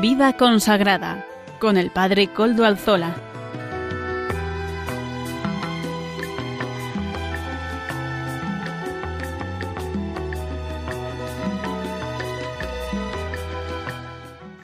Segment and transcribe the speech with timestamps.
[0.00, 1.26] Vida consagrada
[1.58, 3.14] con el Padre Coldo Alzola.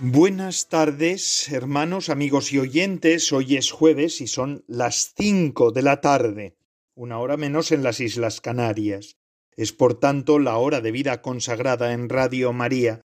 [0.00, 3.30] Buenas tardes, hermanos, amigos y oyentes.
[3.30, 6.56] Hoy es jueves y son las cinco de la tarde,
[6.94, 9.18] una hora menos en las Islas Canarias.
[9.54, 13.02] Es por tanto la hora de vida consagrada en Radio María.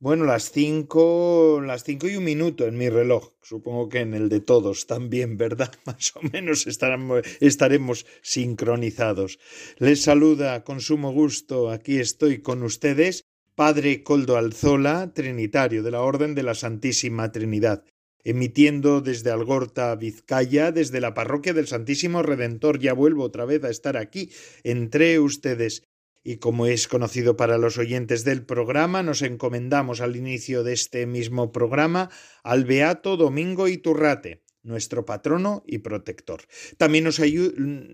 [0.00, 3.32] Bueno, las cinco, las cinco y un minuto en mi reloj.
[3.42, 5.72] Supongo que en el de todos también, ¿verdad?
[5.86, 9.40] Más o menos estaremos, estaremos sincronizados.
[9.78, 11.68] Les saluda con sumo gusto.
[11.70, 13.24] Aquí estoy con ustedes
[13.56, 17.82] Padre Coldo Alzola, Trinitario de la Orden de la Santísima Trinidad,
[18.22, 22.78] emitiendo desde Algorta, Vizcaya, desde la parroquia del Santísimo Redentor.
[22.78, 24.30] Ya vuelvo otra vez a estar aquí,
[24.62, 25.82] entre ustedes.
[26.22, 31.06] Y como es conocido para los oyentes del programa, nos encomendamos al inicio de este
[31.06, 32.10] mismo programa
[32.42, 36.42] al Beato Domingo Iturrate, nuestro patrono y protector.
[36.76, 37.20] También nos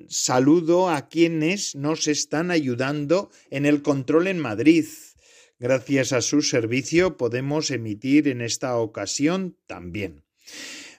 [0.09, 4.87] saludo a quienes nos están ayudando en el control en Madrid,
[5.59, 10.25] Gracias a su servicio podemos emitir en esta ocasión también.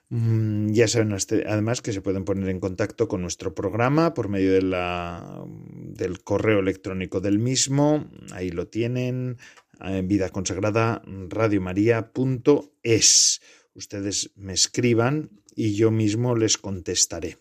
[0.09, 1.15] Mm, ya saben
[1.45, 5.45] además que se pueden poner en contacto con nuestro programa por medio de la,
[5.95, 8.11] del correo electrónico del mismo.
[8.31, 9.37] Ahí lo tienen,
[9.81, 13.41] en vida consagrada radiomaria.es.
[13.73, 17.37] Ustedes me escriban y yo mismo les contestaré.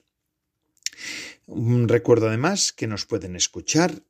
[1.47, 4.03] Mm, recuerdo además que nos pueden escuchar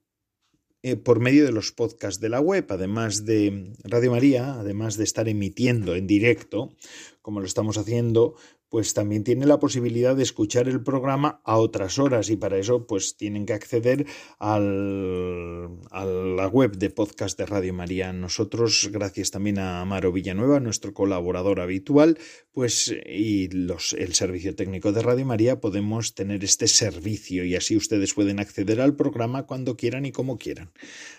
[0.83, 5.05] eh, por medio de los podcasts de la web, además de Radio María, además de
[5.05, 6.77] estar emitiendo en directo,
[7.23, 8.37] como lo estamos haciendo,
[8.75, 12.89] pues también tiene la posibilidad de escuchar el programa a otras horas y para eso
[12.89, 14.05] pues tienen que acceder
[14.41, 18.13] al, a la web de podcast de Radio María.
[18.13, 22.19] Nosotros, gracias también a Amaro Villanueva, nuestro colaborador habitual,
[22.51, 27.77] pues y los, el servicio técnico de Radio María podemos tener este servicio y así
[27.77, 30.73] ustedes pueden acceder al programa cuando quieran y como quieran.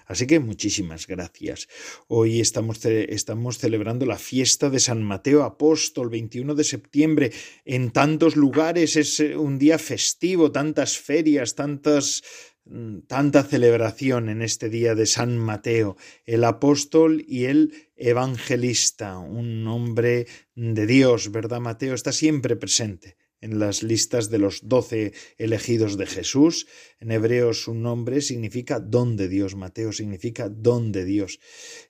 [0.05, 1.67] Así que muchísimas gracias.
[2.07, 7.31] Hoy estamos, estamos celebrando la fiesta de San Mateo Apóstol, 21 de septiembre
[7.65, 12.23] en tantos lugares es eh, un día festivo, tantas ferias, tantas
[12.65, 19.67] mm, tanta celebración en este día de San Mateo, el apóstol y el evangelista, un
[19.67, 21.61] hombre de Dios, ¿verdad?
[21.61, 26.65] Mateo está siempre presente en las listas de los doce elegidos de Jesús.
[26.99, 31.39] En hebreo su nombre significa don de Dios, Mateo significa don de Dios.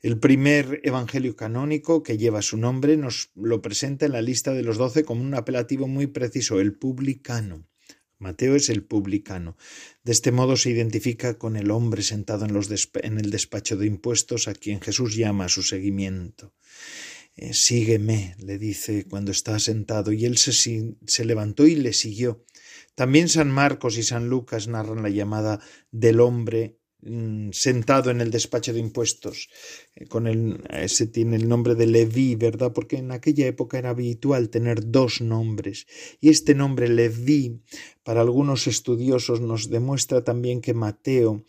[0.01, 4.63] El primer evangelio canónico que lleva su nombre nos lo presenta en la lista de
[4.63, 7.65] los doce como un apelativo muy preciso, el publicano.
[8.17, 9.57] Mateo es el publicano.
[10.03, 14.53] De este modo se identifica con el hombre sentado en, el despacho de impuestos a
[14.53, 16.53] quien Jesús llama a su seguimiento.
[17.37, 20.53] Eh, sígueme, le dice cuando está sentado, y él se,
[21.05, 22.45] se levantó y le siguió.
[22.95, 25.59] También San Marcos y San Lucas narran la llamada
[25.91, 29.49] del hombre mm, sentado en el despacho de impuestos.
[29.95, 32.71] Eh, con el, ese tiene el nombre de Leví, ¿verdad?
[32.71, 35.87] Porque en aquella época era habitual tener dos nombres.
[36.21, 37.61] Y este nombre Leví,
[38.03, 41.43] para algunos estudiosos, nos demuestra también que Mateo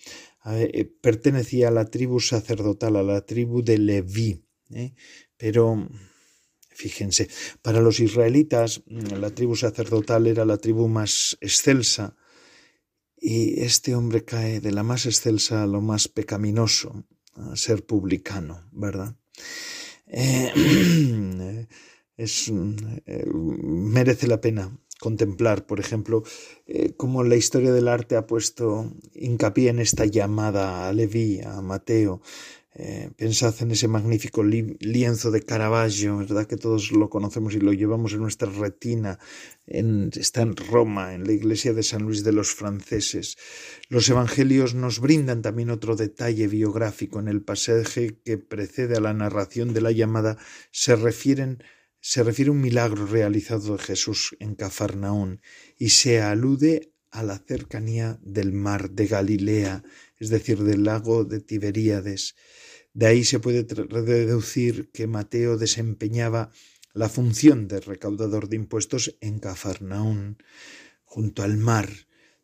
[0.47, 4.43] eh, pertenecía a la tribu sacerdotal, a la tribu de Leví.
[5.37, 5.89] Pero
[6.71, 7.29] fíjense,
[7.63, 12.17] para los israelitas la tribu sacerdotal era la tribu más excelsa
[13.19, 17.05] y este hombre cae de la más excelsa a lo más pecaminoso,
[17.35, 19.17] a ser publicano, ¿verdad?
[20.07, 20.53] Eh,
[22.17, 22.53] es,
[23.07, 26.23] eh, merece la pena contemplar, por ejemplo,
[26.67, 31.61] eh, cómo la historia del arte ha puesto hincapié en esta llamada a Leví, a
[31.61, 32.23] Mateo,
[32.79, 36.47] eh, pensad en ese magnífico lienzo de Caravaggio, ¿verdad?
[36.47, 39.19] Que todos lo conocemos y lo llevamos en nuestra retina.
[39.67, 43.39] está en Roma, en la iglesia de San Luis de los Franceses.
[43.89, 47.19] Los evangelios nos brindan también otro detalle biográfico.
[47.19, 50.37] En el pasaje que precede a la narración de la llamada
[50.71, 51.63] se refieren
[52.15, 55.41] refiere a un milagro realizado de Jesús en Cafarnaún
[55.79, 59.83] y se alude a la cercanía del mar de Galilea,
[60.19, 62.35] es decir, del lago de Tiberíades.
[62.97, 66.51] De ahí se puede deducir que Mateo desempeñaba
[66.95, 70.39] la función de recaudador de impuestos en Cafarnaún,
[71.05, 71.91] junto al mar,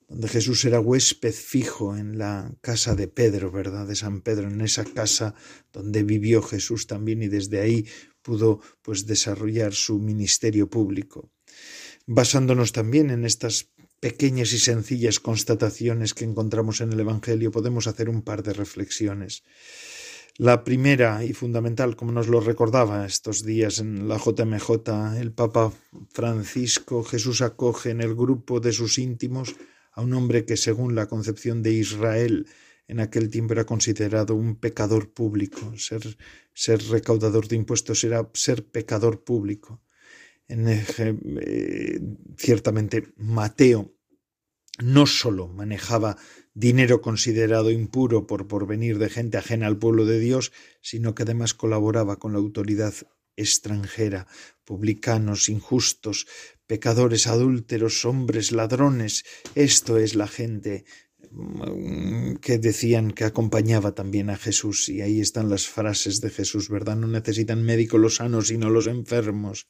[0.09, 3.87] donde Jesús era huésped fijo en la casa de Pedro, ¿verdad?
[3.87, 5.35] De San Pedro, en esa casa
[5.73, 7.87] donde vivió Jesús también y desde ahí
[8.21, 11.31] pudo pues desarrollar su ministerio público.
[12.05, 18.11] Basándonos también en estas pequeñas y sencillas constataciones que encontramos en el Evangelio, podemos hacer
[18.11, 19.45] un par de reflexiones.
[20.39, 25.73] La primera y fundamental, como nos lo recordaba estos días en la JMJ, el Papa
[26.11, 29.55] Francisco, Jesús acoge en el grupo de sus íntimos
[29.93, 32.47] a un hombre que según la concepción de Israel
[32.89, 35.77] en aquel tiempo era considerado un pecador público.
[35.77, 36.17] Ser,
[36.55, 39.83] ser recaudador de impuestos era ser pecador público.
[40.49, 42.01] En, eh,
[42.39, 43.95] ciertamente Mateo
[44.79, 46.17] no solo manejaba
[46.55, 51.55] dinero considerado impuro por porvenir de gente ajena al pueblo de Dios, sino que además
[51.55, 52.95] colaboraba con la autoridad
[53.37, 54.27] extranjera,
[54.65, 56.27] publicanos, injustos,
[56.67, 59.25] pecadores, adúlteros, hombres, ladrones.
[59.55, 60.85] Esto es la gente
[61.31, 64.89] mm, que decían que acompañaba también a Jesús.
[64.89, 66.97] Y ahí están las frases de Jesús, ¿verdad?
[66.97, 69.67] No necesitan médicos los sanos, sino los enfermos.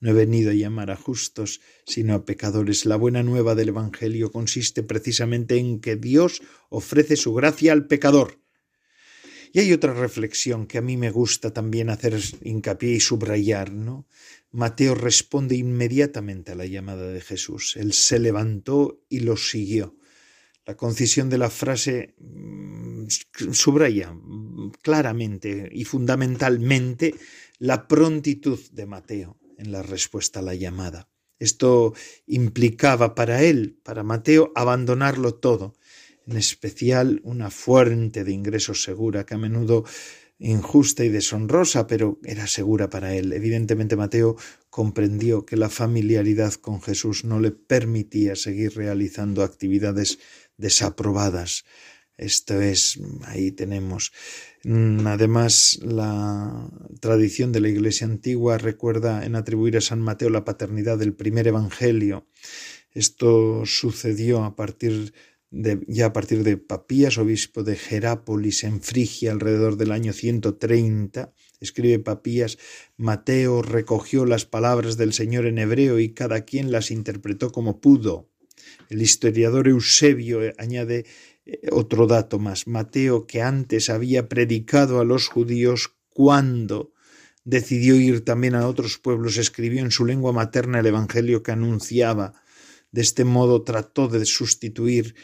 [0.00, 2.84] No he venido a llamar a justos, sino a pecadores.
[2.84, 8.40] La buena nueva del Evangelio consiste precisamente en que Dios ofrece su gracia al pecador.
[9.52, 14.08] Y hay otra reflexión que a mí me gusta también hacer hincapié y subrayar, ¿no?
[14.50, 17.76] Mateo responde inmediatamente a la llamada de Jesús.
[17.76, 19.96] Él se levantó y lo siguió.
[20.66, 23.06] La concisión de la frase mm,
[23.52, 24.12] subraya
[24.82, 27.14] claramente y fundamentalmente
[27.58, 31.08] la prontitud de Mateo en la respuesta a la llamada.
[31.38, 31.94] Esto
[32.26, 35.74] implicaba para él, para Mateo, abandonarlo todo,
[36.26, 39.84] en especial una fuente de ingresos segura que a menudo
[40.38, 43.32] injusta y deshonrosa, pero era segura para él.
[43.32, 44.36] Evidentemente Mateo
[44.70, 50.18] comprendió que la familiaridad con Jesús no le permitía seguir realizando actividades
[50.56, 51.64] desaprobadas.
[52.16, 54.12] Esto es, ahí tenemos
[54.64, 56.70] Mm, además, la
[57.00, 61.46] tradición de la Iglesia antigua recuerda en atribuir a San Mateo la paternidad del primer
[61.46, 62.26] Evangelio.
[62.92, 65.12] Esto sucedió a partir
[65.50, 71.34] de, ya a partir de Papías, obispo de Jerápolis en Frigia, alrededor del año 130.
[71.60, 72.56] Escribe Papías,
[72.96, 78.30] Mateo recogió las palabras del Señor en hebreo y cada quien las interpretó como pudo.
[78.88, 81.04] El historiador Eusebio añade
[81.70, 82.66] otro dato más.
[82.66, 86.92] Mateo, que antes había predicado a los judíos, cuando
[87.44, 92.34] decidió ir también a otros pueblos, escribió en su lengua materna el Evangelio que anunciaba.
[92.92, 95.14] De este modo trató de sustituir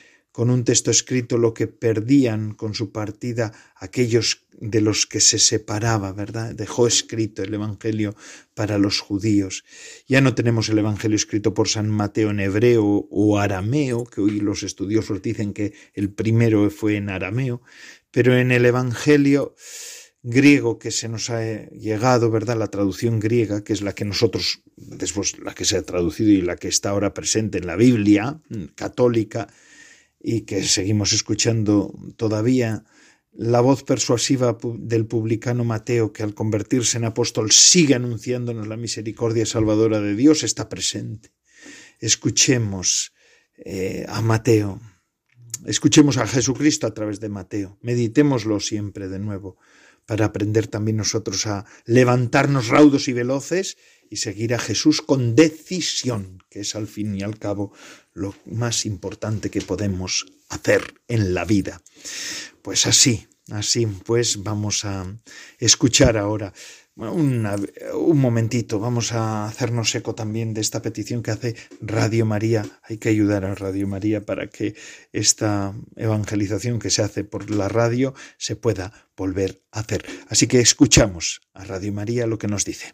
[0.41, 5.39] con un texto escrito lo que perdían con su partida aquellos de los que se
[5.39, 6.55] separaba, ¿verdad?
[6.55, 8.17] Dejó escrito el Evangelio
[8.55, 9.65] para los judíos.
[10.09, 14.41] Ya no tenemos el Evangelio escrito por San Mateo en hebreo o arameo, que hoy
[14.41, 17.61] los estudiosos dicen que el primero fue en arameo,
[18.11, 19.55] pero en el Evangelio
[20.23, 22.57] griego que se nos ha llegado, ¿verdad?
[22.57, 26.41] La traducción griega, que es la que nosotros, después la que se ha traducido y
[26.41, 29.47] la que está ahora presente en la Biblia mm, católica,
[30.21, 32.85] y que seguimos escuchando todavía,
[33.33, 39.47] la voz persuasiva del publicano Mateo, que al convertirse en apóstol sigue anunciándonos la misericordia
[39.47, 41.33] salvadora de Dios, está presente.
[42.01, 43.13] Escuchemos
[43.57, 44.81] eh, a Mateo,
[45.67, 49.59] escuchemos a Jesucristo a través de Mateo, meditémoslo siempre de nuevo,
[50.07, 53.77] para aprender también nosotros a levantarnos raudos y veloces
[54.11, 57.73] y seguir a Jesús con decisión, que es al fin y al cabo
[58.13, 61.83] lo más importante que podemos hacer en la vida.
[62.63, 65.07] Pues así, así, pues vamos a
[65.59, 66.53] escuchar ahora
[66.97, 72.67] un momentito, vamos a hacernos eco también de esta petición que hace Radio María.
[72.83, 74.75] Hay que ayudar a Radio María para que
[75.13, 80.05] esta evangelización que se hace por la radio se pueda volver a hacer.
[80.29, 82.93] Así que escuchamos a Radio María lo que nos dice.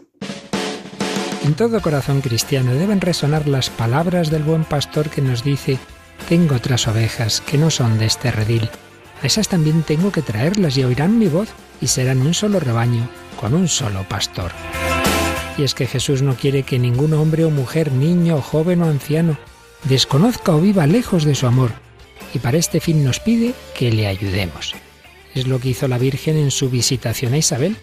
[1.46, 5.78] En todo corazón cristiano deben resonar las palabras del buen pastor que nos dice,
[6.28, 8.68] tengo otras ovejas que no son de este redil.
[9.22, 11.48] A esas también tengo que traerlas y oirán mi voz
[11.80, 13.08] y serán un solo rebaño
[13.40, 14.50] con un solo pastor.
[15.56, 19.38] Y es que Jesús no quiere que ningún hombre o mujer, niño, joven o anciano,
[19.84, 21.70] desconozca o viva lejos de su amor,
[22.34, 24.74] y para este fin nos pide que le ayudemos.
[25.32, 27.76] Es lo que hizo la Virgen en su visitación a Isabel,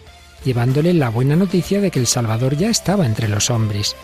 [0.44, 3.96] llevándole la buena noticia de que el Salvador ya estaba entre los hombres.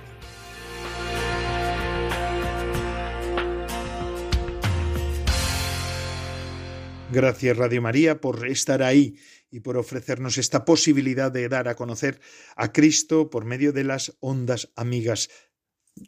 [7.10, 9.16] Gracias Radio María por estar ahí
[9.50, 12.20] y por ofrecernos esta posibilidad de dar a conocer
[12.54, 15.30] a Cristo por medio de las ondas amigas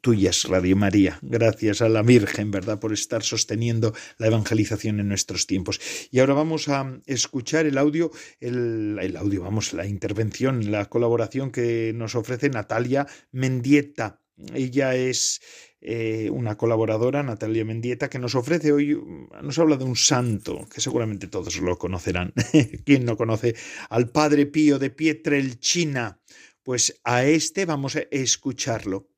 [0.01, 1.19] tuyas, Radio María.
[1.23, 5.81] Gracias a la Virgen, ¿verdad?, por estar sosteniendo la evangelización en nuestros tiempos.
[6.11, 11.51] Y ahora vamos a escuchar el audio, el, el audio, vamos, la intervención, la colaboración
[11.51, 14.21] que nos ofrece Natalia Mendieta.
[14.55, 15.41] Ella es
[15.83, 19.01] eh, una colaboradora, Natalia Mendieta, que nos ofrece hoy,
[19.43, 22.35] nos habla de un santo, que seguramente todos lo conocerán.
[22.85, 23.55] ¿Quién no conoce
[23.89, 26.21] al Padre Pío de Pietrelcina?
[26.63, 29.09] Pues a este vamos a escucharlo.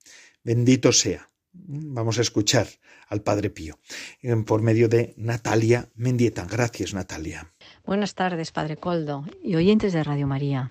[0.44, 1.30] Bendito sea.
[1.52, 2.66] Vamos a escuchar
[3.08, 3.78] al Padre Pío
[4.46, 6.46] por medio de Natalia Mendieta.
[6.50, 7.52] Gracias, Natalia.
[7.84, 10.70] Buenas tardes, Padre Coldo y oyentes de Radio María.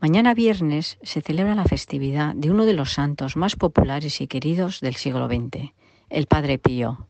[0.00, 4.80] Mañana viernes se celebra la festividad de uno de los santos más populares y queridos
[4.80, 5.72] del siglo XX,
[6.08, 7.08] el Padre Pío.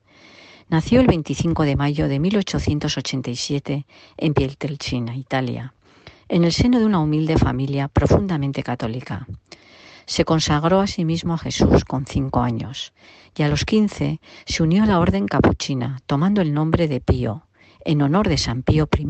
[0.68, 3.86] Nació el 25 de mayo de 1887
[4.16, 5.74] en Pietrelcina, Italia,
[6.28, 9.28] en el seno de una humilde familia profundamente católica.
[10.06, 12.92] Se consagró a sí mismo a Jesús con cinco años
[13.36, 17.46] y a los quince se unió a la orden capuchina, tomando el nombre de Pío,
[17.84, 19.06] en honor de San Pío I.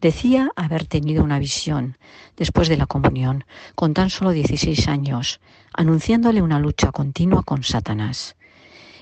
[0.00, 1.96] Decía haber tenido una visión
[2.36, 3.44] después de la comunión,
[3.74, 5.40] con tan solo 16 años,
[5.72, 8.36] anunciándole una lucha continua con Satanás.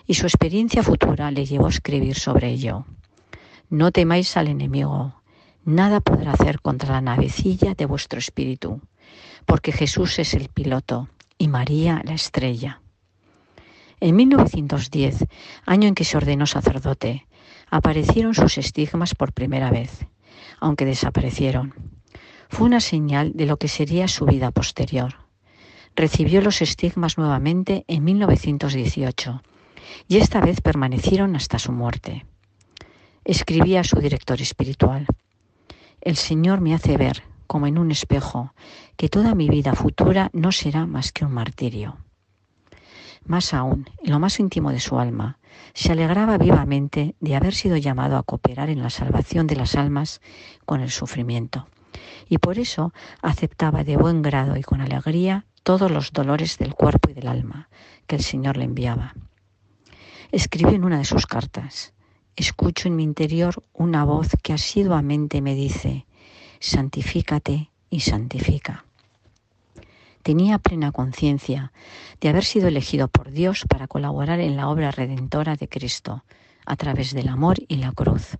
[0.06, 2.86] Y su experiencia futura le llevó a escribir sobre ello.
[3.68, 5.22] No temáis al enemigo,
[5.64, 8.80] nada podrá hacer contra la navecilla de vuestro espíritu,
[9.46, 11.08] porque Jesús es el piloto
[11.38, 12.80] y María la estrella.
[14.00, 15.26] En 1910,
[15.64, 17.26] año en que se ordenó sacerdote,
[17.70, 20.06] aparecieron sus estigmas por primera vez,
[20.60, 21.74] aunque desaparecieron.
[22.48, 25.14] Fue una señal de lo que sería su vida posterior.
[25.94, 29.42] Recibió los estigmas nuevamente en 1918
[30.08, 32.26] y esta vez permanecieron hasta su muerte.
[33.24, 35.06] Escribía a su director espiritual,
[36.00, 37.22] El Señor me hace ver,
[37.52, 38.54] como en un espejo,
[38.96, 41.98] que toda mi vida futura no será más que un martirio.
[43.26, 45.36] Más aún, en lo más íntimo de su alma,
[45.74, 50.22] se alegraba vivamente de haber sido llamado a cooperar en la salvación de las almas
[50.64, 51.68] con el sufrimiento.
[52.26, 57.10] Y por eso aceptaba de buen grado y con alegría todos los dolores del cuerpo
[57.10, 57.68] y del alma
[58.06, 59.14] que el Señor le enviaba.
[60.30, 61.92] Escribe en una de sus cartas,
[62.34, 66.06] escucho en mi interior una voz que asiduamente me dice,
[66.62, 68.84] santifícate y santifica
[70.22, 71.72] tenía plena conciencia
[72.20, 76.24] de haber sido elegido por Dios para colaborar en la obra redentora de Cristo
[76.64, 78.38] a través del amor y la cruz.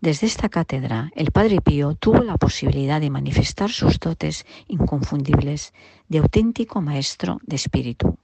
[0.00, 5.72] Desde esta cátedra, el Padre Pío tuvo la posibilidad de manifestar sus dotes inconfundibles
[6.08, 8.18] de auténtico maestro de espíritu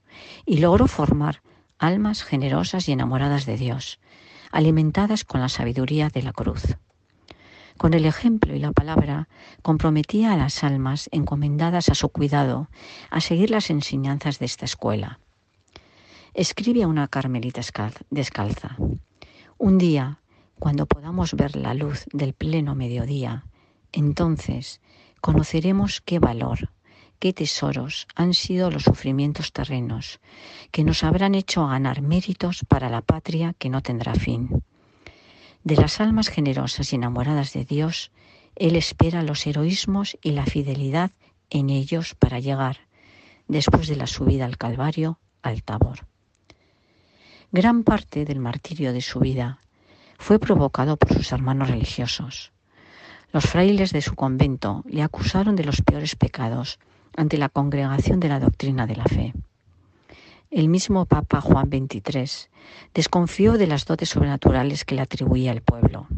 [0.45, 1.41] y logró formar
[1.79, 3.99] almas generosas y enamoradas de Dios,
[4.51, 6.77] alimentadas con la sabiduría de la cruz.
[7.77, 9.27] Con el ejemplo y la palabra
[9.61, 12.69] comprometía a las almas encomendadas a su cuidado
[13.09, 15.19] a seguir las enseñanzas de esta escuela.
[16.33, 17.61] Escribe a una carmelita
[18.09, 18.77] descalza.
[19.57, 20.19] Un día,
[20.59, 23.45] cuando podamos ver la luz del pleno mediodía,
[23.91, 24.79] entonces
[25.19, 26.69] conoceremos qué valor,
[27.19, 30.19] qué tesoros han sido los sufrimientos terrenos,
[30.71, 34.63] que nos habrán hecho ganar méritos para la patria que no tendrá fin.
[35.63, 38.11] De las almas generosas y enamoradas de Dios,
[38.55, 41.11] Él espera los heroísmos y la fidelidad
[41.51, 42.77] en ellos para llegar,
[43.47, 46.07] después de la subida al Calvario, al Tabor.
[47.51, 49.59] Gran parte del martirio de su vida
[50.17, 52.51] fue provocado por sus hermanos religiosos.
[53.31, 56.79] Los frailes de su convento le acusaron de los peores pecados
[57.15, 59.33] ante la congregación de la doctrina de la fe.
[60.51, 62.49] El mismo Papa Juan XXIII
[62.93, 66.09] desconfió de las dotes sobrenaturales que le atribuía el pueblo.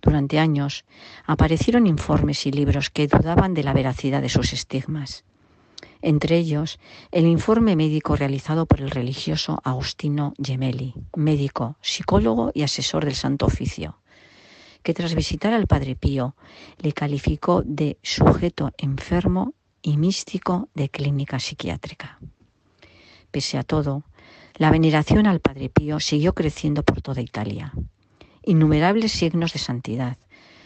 [0.00, 0.84] Durante años
[1.26, 5.24] aparecieron informes y libros que dudaban de la veracidad de sus estigmas.
[6.02, 6.78] Entre ellos,
[7.10, 13.46] el informe médico realizado por el religioso Agustino Gemelli, médico, psicólogo y asesor del Santo
[13.46, 13.98] Oficio,
[14.84, 16.36] que tras visitar al Padre Pío
[16.78, 22.20] le calificó de sujeto enfermo y místico de clínica psiquiátrica.
[23.30, 24.04] Pese a todo,
[24.54, 27.72] la veneración al Padre Pío siguió creciendo por toda Italia.
[28.42, 30.16] Innumerables signos de santidad,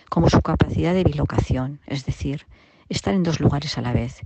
[0.09, 2.47] como su capacidad de bilocación, es decir,
[2.89, 4.21] estar en dos lugares a la vez,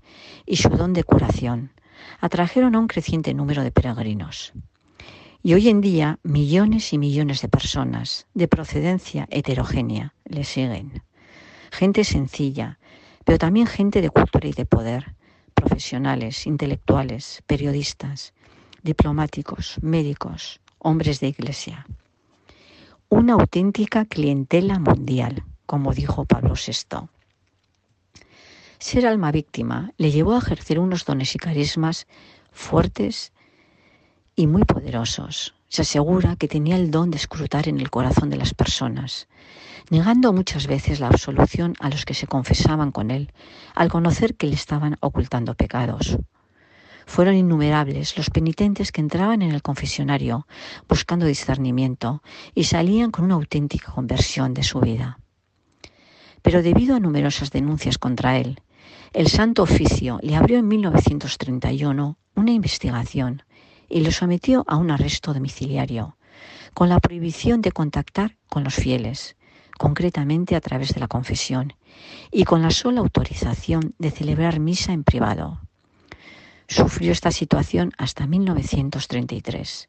[0.44, 1.72] y su don de curación,
[2.20, 4.52] atrajeron a un creciente número de peregrinos.
[5.42, 11.02] Y hoy en día millones y millones de personas de procedencia heterogénea le siguen.
[11.70, 12.78] Gente sencilla,
[13.24, 15.14] pero también gente de cultura y de poder,
[15.56, 18.32] profesionales, intelectuales, periodistas,
[18.84, 21.86] diplomáticos, médicos, hombres de iglesia.
[23.08, 27.08] una auténtica clientela mundial, como dijo Pablo VI.
[28.78, 32.06] Ser alma víctima le llevó a ejercer unos dones y carismas
[32.52, 33.32] fuertes
[34.36, 35.55] y muy poderosos.
[35.68, 39.28] Se asegura que tenía el don de escrutar en el corazón de las personas,
[39.90, 43.32] negando muchas veces la absolución a los que se confesaban con él,
[43.74, 46.18] al conocer que le estaban ocultando pecados.
[47.06, 50.46] Fueron innumerables los penitentes que entraban en el confesionario
[50.88, 52.22] buscando discernimiento
[52.54, 55.18] y salían con una auténtica conversión de su vida.
[56.42, 58.60] Pero debido a numerosas denuncias contra él,
[59.12, 63.42] el Santo Oficio le abrió en 1931 una investigación
[63.88, 66.16] y lo sometió a un arresto domiciliario,
[66.74, 69.36] con la prohibición de contactar con los fieles,
[69.78, 71.74] concretamente a través de la confesión,
[72.30, 75.60] y con la sola autorización de celebrar misa en privado.
[76.68, 79.88] Sufrió esta situación hasta 1933,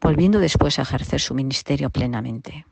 [0.00, 2.66] volviendo después a ejercer su ministerio plenamente.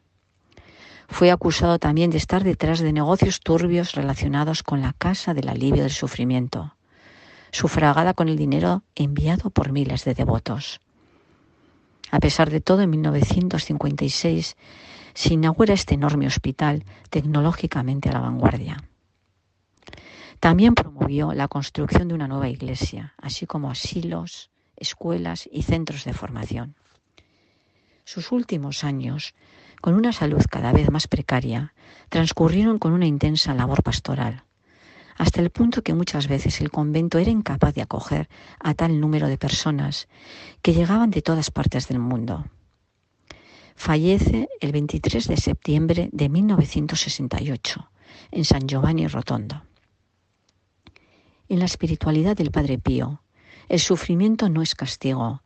[1.08, 5.82] Fue acusado también de estar detrás de negocios turbios relacionados con la Casa del Alivio
[5.82, 6.74] del Sufrimiento,
[7.54, 10.80] sufragada con el dinero enviado por miles de devotos.
[12.10, 14.56] A pesar de todo, en 1956
[15.14, 18.82] se inaugura este enorme hospital tecnológicamente a la vanguardia.
[20.40, 26.12] También promovió la construcción de una nueva iglesia, así como asilos, escuelas y centros de
[26.12, 26.74] formación.
[28.04, 29.32] Sus últimos años,
[29.80, 31.72] con una salud cada vez más precaria,
[32.08, 34.42] transcurrieron con una intensa labor pastoral,
[35.16, 39.28] hasta el punto que muchas veces el convento era incapaz de acoger a tal número
[39.28, 40.08] de personas
[40.62, 42.46] que llegaban de todas partes del mundo.
[43.76, 47.90] Fallece el 23 de septiembre de 1968
[48.30, 49.62] en San Giovanni Rotondo.
[51.48, 53.22] En la espiritualidad del Padre Pío,
[53.68, 55.42] el sufrimiento no es castigo,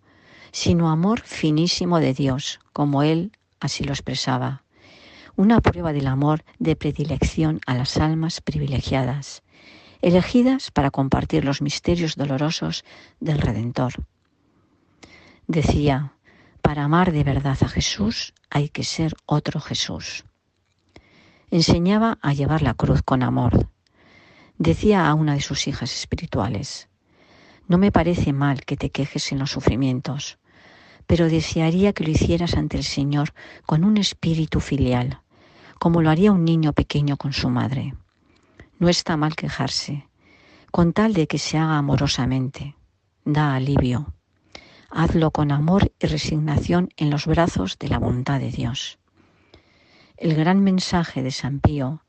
[0.53, 4.65] sino amor finísimo de Dios, como él así lo expresaba.
[5.37, 9.43] Una prueba del amor de predilección a las almas privilegiadas,
[10.01, 12.85] elegidas para compartir los misterios dolorosos
[13.21, 13.93] del Redentor.
[15.47, 16.13] Decía,
[16.63, 20.25] para amar de verdad a Jesús hay que ser otro Jesús.
[21.51, 23.69] Enseñaba a llevar la cruz con amor,
[24.59, 26.89] Decía a una de sus hijas espirituales,
[27.69, 30.39] no me parece mal que te quejes en los sufrimientos,
[31.07, 33.35] pero desearía que lo hicieras ante el Señor
[33.67, 35.21] con un espíritu filial,
[35.79, 37.95] como lo haría un niño pequeño con su madre.
[38.79, 40.09] No está mal quejarse,
[40.71, 42.77] con tal de que se haga amorosamente.
[43.25, 44.15] Da alivio.
[44.91, 48.99] Hazlo con amor y resignación en los brazos de la voluntad de Dios.
[50.17, 52.05] El gran mensaje de San Pío,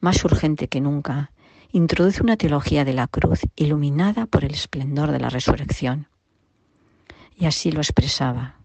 [0.00, 1.32] más urgente que nunca,
[1.72, 6.08] introduce una teología de la cruz iluminada por el esplendor de la resurrección.
[7.36, 8.56] Y así lo expresaba.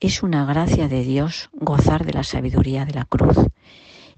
[0.00, 3.36] Es una gracia de Dios gozar de la sabiduría de la cruz.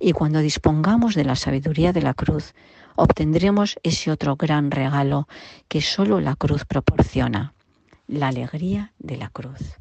[0.04, 2.52] Y cuando dispongamos de la sabiduría de la cruz,
[2.94, 5.26] obtendremos ese otro gran regalo
[5.66, 7.54] que solo la cruz proporciona,
[8.06, 9.78] la alegría de la cruz.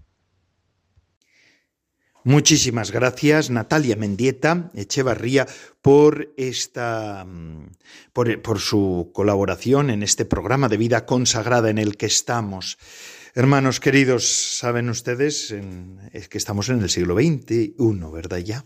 [2.24, 5.46] Muchísimas gracias, Natalia Mendieta Echevarría,
[5.82, 7.28] por esta
[8.14, 12.78] por, por, su colaboración en este programa de vida consagrada en el que estamos.
[13.36, 15.56] Hermanos queridos, saben ustedes
[16.12, 17.74] es que estamos en el siglo XXI,
[18.14, 18.38] ¿verdad?
[18.38, 18.64] Ya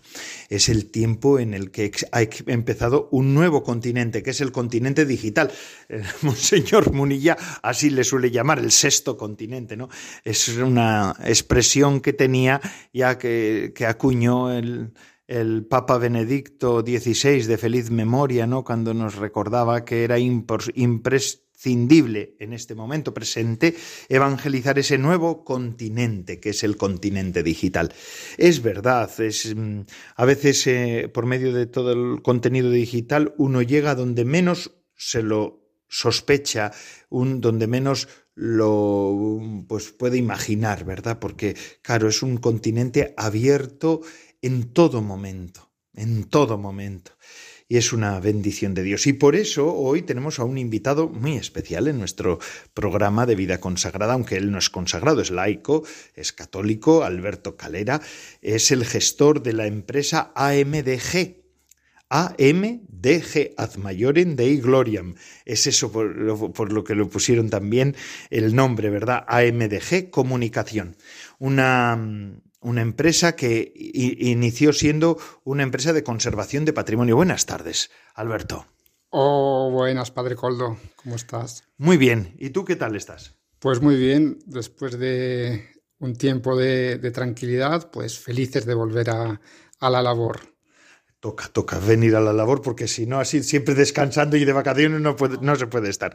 [0.49, 5.05] es el tiempo en el que ha empezado un nuevo continente, que es el continente
[5.05, 5.53] digital.
[6.21, 9.87] Monseñor Munilla así le suele llamar el sexto continente, ¿no?
[10.25, 12.59] Es una expresión que tenía
[12.91, 14.91] ya que, acuñó el,
[15.69, 18.65] Papa Benedicto XVI de feliz memoria, ¿no?
[18.65, 20.19] Cuando nos recordaba que era
[21.57, 23.75] imprescindible en este momento presente
[24.09, 27.93] evangelizar ese nuevo continente que es el continente digital.
[28.37, 29.81] Es verdad, es mm,
[30.15, 35.23] a veces eh, por medio de todo el contenido digital uno llega donde menos se
[35.23, 36.71] lo sospecha,
[37.09, 41.17] un, donde menos lo pues puede imaginar, ¿verdad?
[41.19, 44.01] Porque claro, es un continente abierto
[44.41, 47.16] en todo momento, en todo momento
[47.69, 49.07] y es una bendición de Dios.
[49.07, 52.39] Y por eso hoy tenemos a un invitado muy especial en nuestro
[52.73, 55.83] programa de vida consagrada, aunque él no es consagrado, es laico,
[56.15, 58.01] es católico, Alberto Calera,
[58.41, 61.47] es el gestor de la empresa AMDG.
[62.09, 65.15] AMDG, Ad Maiorem Dei Gloriam.
[65.43, 67.97] Es eso por lo, por lo que lo pusieron también
[68.29, 69.25] el nombre, ¿verdad?
[69.27, 70.95] AMDG Comunicación.
[71.37, 71.99] Una,
[72.67, 77.15] una empresa que inició siendo una empresa de conservación de patrimonio.
[77.15, 78.65] Buenas tardes, Alberto.
[79.09, 80.77] Oh, buenas, Padre Coldo.
[80.97, 81.63] ¿Cómo estás?
[81.77, 82.35] Muy bien.
[82.37, 83.35] ¿Y tú qué tal estás?
[83.59, 84.39] Pues muy bien.
[84.45, 85.65] Después de
[85.99, 89.39] un tiempo de, tranquilidad, pues felices de volver a,
[89.79, 90.41] la labor.
[91.21, 94.99] Toca, toca venir a la labor porque si no, así siempre descansando y de vacaciones
[94.99, 96.13] no, no se puede estar.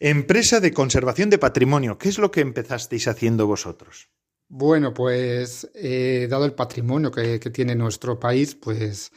[0.00, 4.10] Empresa de conservación de patrimonio, ¿qué es lo que empezasteis haciendo vosotros?
[4.48, 9.10] Bueno, pues eh, dado el patrimonio que, tiene nuestro país, pues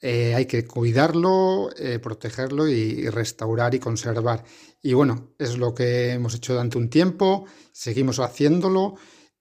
[0.00, 4.44] eh, hay que cuidarlo, eh, protegerlo y, restaurar y conservar.
[4.82, 8.96] Y bueno, es lo que hemos hecho durante un tiempo, seguimos haciéndolo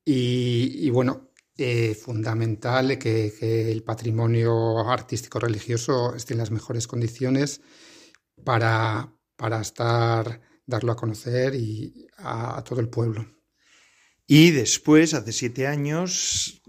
[0.06, 1.32] y, bueno,
[2.04, 7.62] fundamental que, el patrimonio artístico religioso esté en las mejores condiciones
[8.44, 13.35] para, para estar, darlo a conocer y a todo el pueblo.
[14.28, 16.62] Y después, hace siete años,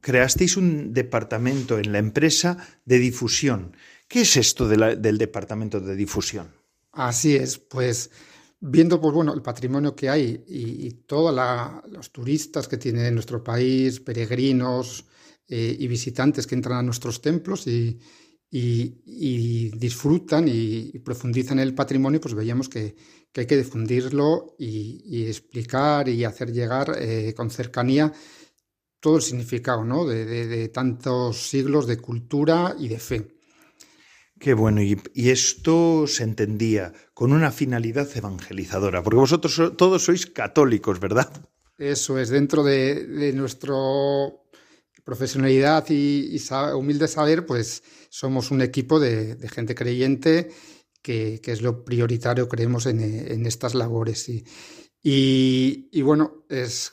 [0.00, 3.76] creasteis un departamento en la empresa de difusión.
[4.08, 6.48] ¿Qué es esto del departamento de difusión?
[6.92, 8.10] Así es, pues
[8.60, 11.34] viendo pues, bueno, el patrimonio que hay y, todos
[11.90, 15.04] los turistas que tiene nuestro país, peregrinos
[15.48, 17.98] eh, y visitantes que entran a nuestros templos y,
[18.54, 22.94] y, disfrutan y, profundizan el patrimonio, pues veíamos que,
[23.34, 28.12] hay que difundirlo y, explicar y hacer llegar eh, con cercanía
[29.00, 30.04] todo el significado ¿no?
[30.06, 33.38] de, tantos siglos de cultura y de fe.
[34.38, 41.00] Qué bueno, y, esto se entendía con una finalidad evangelizadora, porque vosotros todos sois católicos,
[41.00, 41.30] ¿verdad?
[41.78, 44.41] Eso es, dentro de, nuestro
[45.04, 46.38] profesionalidad y,
[46.74, 50.50] humilde saber, pues somos un equipo de, gente creyente
[51.02, 54.30] que, es lo prioritario, creemos, en, estas labores.
[55.02, 56.92] Y, bueno, es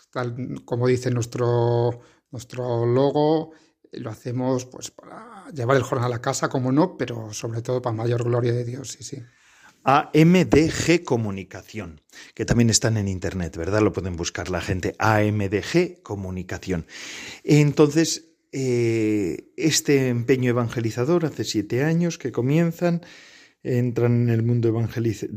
[0.66, 3.52] como dice nuestro, nuestro logo,
[3.92, 7.82] lo hacemos pues para llevar el jornal a la casa, como no, pero sobre todo
[7.82, 9.18] para mayor gloria de Dios, sí, sí.
[9.84, 12.02] AMDG Comunicación,
[12.34, 13.82] que también están en internet, ¿verdad?
[13.82, 16.86] Lo pueden buscar la gente, AMDG Comunicación.
[17.44, 23.02] Entonces, eh, este empeño evangelizador hace siete años que comienzan
[23.62, 24.74] entran en el mundo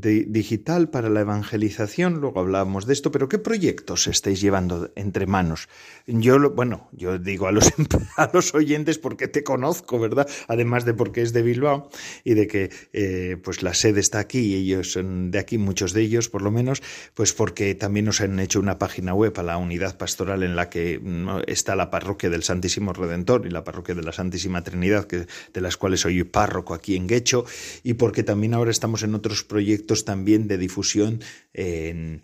[0.02, 5.68] digital para la evangelización, luego hablábamos de esto, pero ¿qué proyectos estáis llevando entre manos?
[6.06, 7.72] Yo, bueno, yo digo a los,
[8.16, 10.28] a los oyentes porque te conozco, ¿verdad?
[10.46, 11.90] Además de porque es de Bilbao
[12.22, 15.92] y de que eh, pues la sede está aquí y ellos son de aquí, muchos
[15.92, 16.80] de ellos por lo menos,
[17.14, 20.70] pues porque también nos han hecho una página web a la unidad pastoral en la
[20.70, 21.00] que
[21.48, 25.60] está la parroquia del Santísimo Redentor y la parroquia de la Santísima Trinidad, que, de
[25.60, 27.44] las cuales soy párroco aquí en Guecho,
[27.82, 31.22] y por porque también ahora estamos en otros proyectos también de difusión
[31.54, 32.20] en,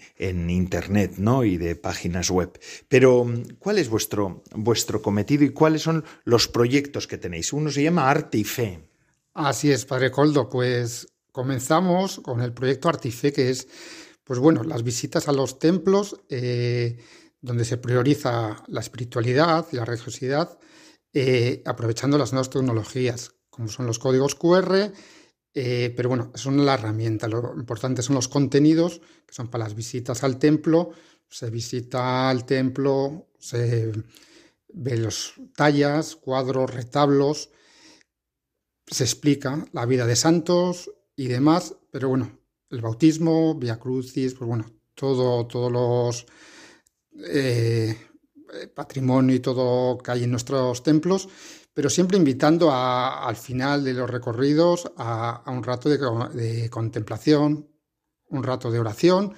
[0.51, 1.45] Internet ¿no?
[1.45, 2.61] y de páginas web.
[2.89, 3.27] Pero,
[3.59, 7.55] ¿cuál es vuestro, vuestro cometido y cuáles son los proyectos que tenéis?
[7.55, 8.81] Uno se llama Arte y Fe.
[9.33, 10.51] Así es, Padre Coldo.
[10.51, 13.67] Pues comenzamos con el proyecto Arte y Fe, que es,
[14.25, 16.99] pues bueno, las visitas a los templos, eh,
[17.41, 20.59] donde se prioriza la espiritualidad y la religiosidad,
[21.15, 24.93] eh, aprovechando las nuevas tecnologías, como son los códigos QR
[25.61, 27.27] eh, pero bueno, son la herramienta.
[27.27, 30.93] Lo importante son los contenidos, que son para las visitas al templo.
[31.29, 33.91] Se visita al templo, se
[34.69, 37.51] ve los tallas, cuadros, retablos,
[38.87, 42.39] se explica la vida de santos y demás, pero bueno,
[42.71, 46.27] el bautismo, Via Crucis, pues bueno, todo, todos los
[47.27, 47.99] eh,
[48.75, 51.29] patrimonio y todo que hay en nuestros templos
[51.79, 57.69] pero siempre invitando al final de los recorridos a, un rato de, contemplación,
[58.31, 59.33] un rato de oración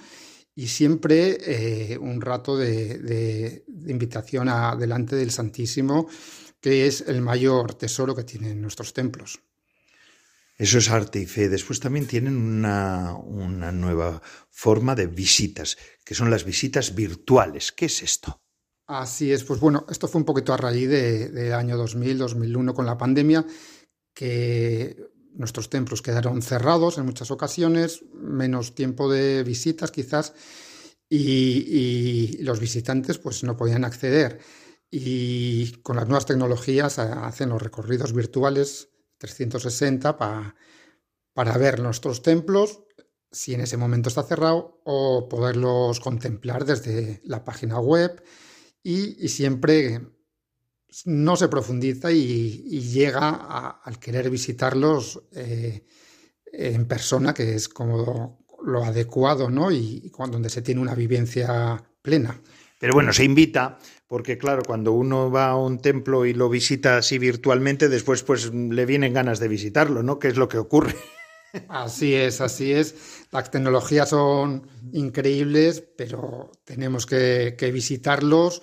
[0.55, 6.09] y siempre eh, un rato de, invitación a, delante del Santísimo,
[6.59, 9.39] que es el mayor tesoro que tienen nuestros templos.
[10.57, 11.47] Eso es arte y fe.
[11.47, 17.71] Después también tienen una, una nueva forma de visitas, que son las visitas virtuales.
[17.71, 18.40] ¿Qué es esto?
[18.93, 22.73] Así es, pues bueno, esto fue un poquito a raíz del de año 2000, 2001
[22.73, 23.45] con la pandemia,
[24.13, 24.97] que
[25.33, 30.33] nuestros templos quedaron cerrados en muchas ocasiones, menos tiempo de visitas quizás,
[31.07, 34.39] y, los visitantes pues no podían acceder.
[34.89, 42.81] Y con las nuevas tecnologías hacen los recorridos virtuales 360 para ver nuestros templos,
[43.31, 48.21] si en ese momento está cerrado, o poderlos contemplar desde la página web
[48.83, 50.01] y, siempre
[51.05, 53.29] no se profundiza y, llega
[53.83, 55.85] al querer visitarlos eh,
[56.45, 59.71] en persona, que es como lo adecuado, ¿no?
[59.71, 62.41] Y, cuando, donde se tiene una vivencia plena.
[62.79, 66.97] Pero bueno, se invita, porque claro, cuando uno va a un templo y lo visita
[66.97, 70.17] así virtualmente, después pues le vienen ganas de visitarlo, ¿no?
[70.17, 70.95] ¿Qué es lo que ocurre?
[71.67, 73.20] Así es, así es.
[73.31, 78.61] Las tecnologías son increíbles, pero tenemos que, visitarlos,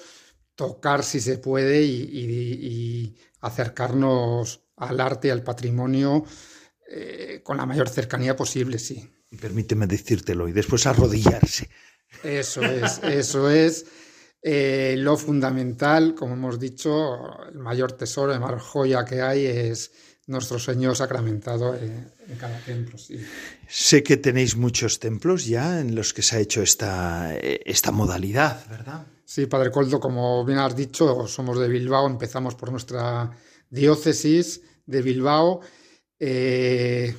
[0.54, 6.24] tocar si se puede y, acercarnos al arte y al patrimonio
[6.90, 9.09] eh, con la mayor cercanía posible, sí.
[9.31, 11.68] Y permíteme decírtelo, y después arrodillarse.
[12.22, 13.87] Eso es, eso es.
[14.42, 19.92] Eh, lo fundamental, como hemos dicho, el mayor tesoro, la mayor joya que hay es
[20.29, 22.97] nuestro Señor sacramentado en, cada templo.
[23.67, 28.64] Sé que tenéis muchos templos ya en los que se ha hecho esta, esta modalidad,
[28.69, 29.07] ¿verdad?
[29.25, 33.31] Sí, Padre Coldo, como bien has dicho, somos de Bilbao, empezamos por nuestra
[33.71, 35.61] diócesis de Bilbao,
[36.19, 37.14] eh,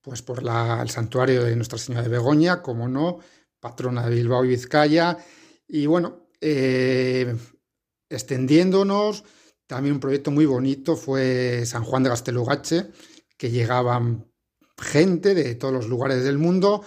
[0.00, 3.18] pues por el santuario de Nuestra Señora de Begoña, como no,
[3.60, 5.18] patrona de Bilbao y Vizcaya,
[5.66, 7.36] y bueno, eh,
[8.08, 9.24] extendiéndonos,
[9.68, 12.86] también un proyecto muy bonito fue San Juan de Gastelugache,
[13.36, 14.26] que llegaban
[14.78, 16.82] gente de todos los lugares del mundo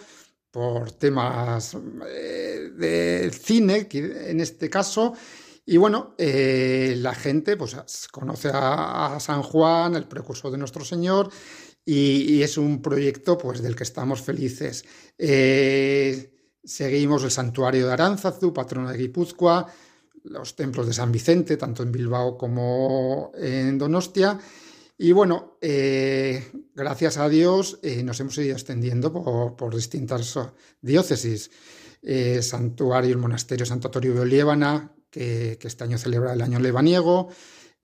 [0.50, 1.78] por temas
[2.10, 5.14] eh, de cine, en este caso,
[5.64, 11.30] y bueno, eh, la gente pues conoce a, San Juan, el precursor de nuestro Señor,
[11.86, 14.84] y, es un proyecto pues del que estamos felices.
[16.64, 19.68] seguimos el santuario de Aránzazu, patrono de Guipúzcoa,
[20.24, 24.40] los templos de San Vicente, tanto en Bilbao como en Donostia.
[24.98, 30.38] Y bueno, eh, gracias a Dios eh, nos hemos ido extendiendo por, distintas
[30.80, 31.50] diócesis.
[32.04, 37.30] Eh, santuario, el monasterio Santo Toribio de que, este año celebra el año lebaniego,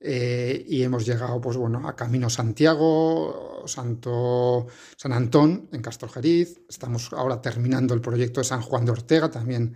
[0.00, 6.60] y hemos llegado pues, bueno, a Camino Santiago, Santo, San Antón en Castrojeriz.
[6.68, 9.74] Estamos ahora terminando el proyecto de San Juan de Ortega, también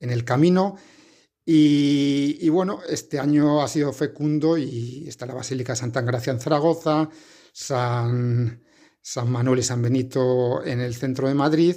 [0.00, 0.76] en el camino.
[1.50, 6.40] Y, bueno, este año ha sido fecundo y está la Basílica de Santa Gracia en
[6.40, 7.08] Zaragoza,
[7.54, 8.62] San,
[9.00, 11.76] San Manuel y San Benito en el centro de Madrid.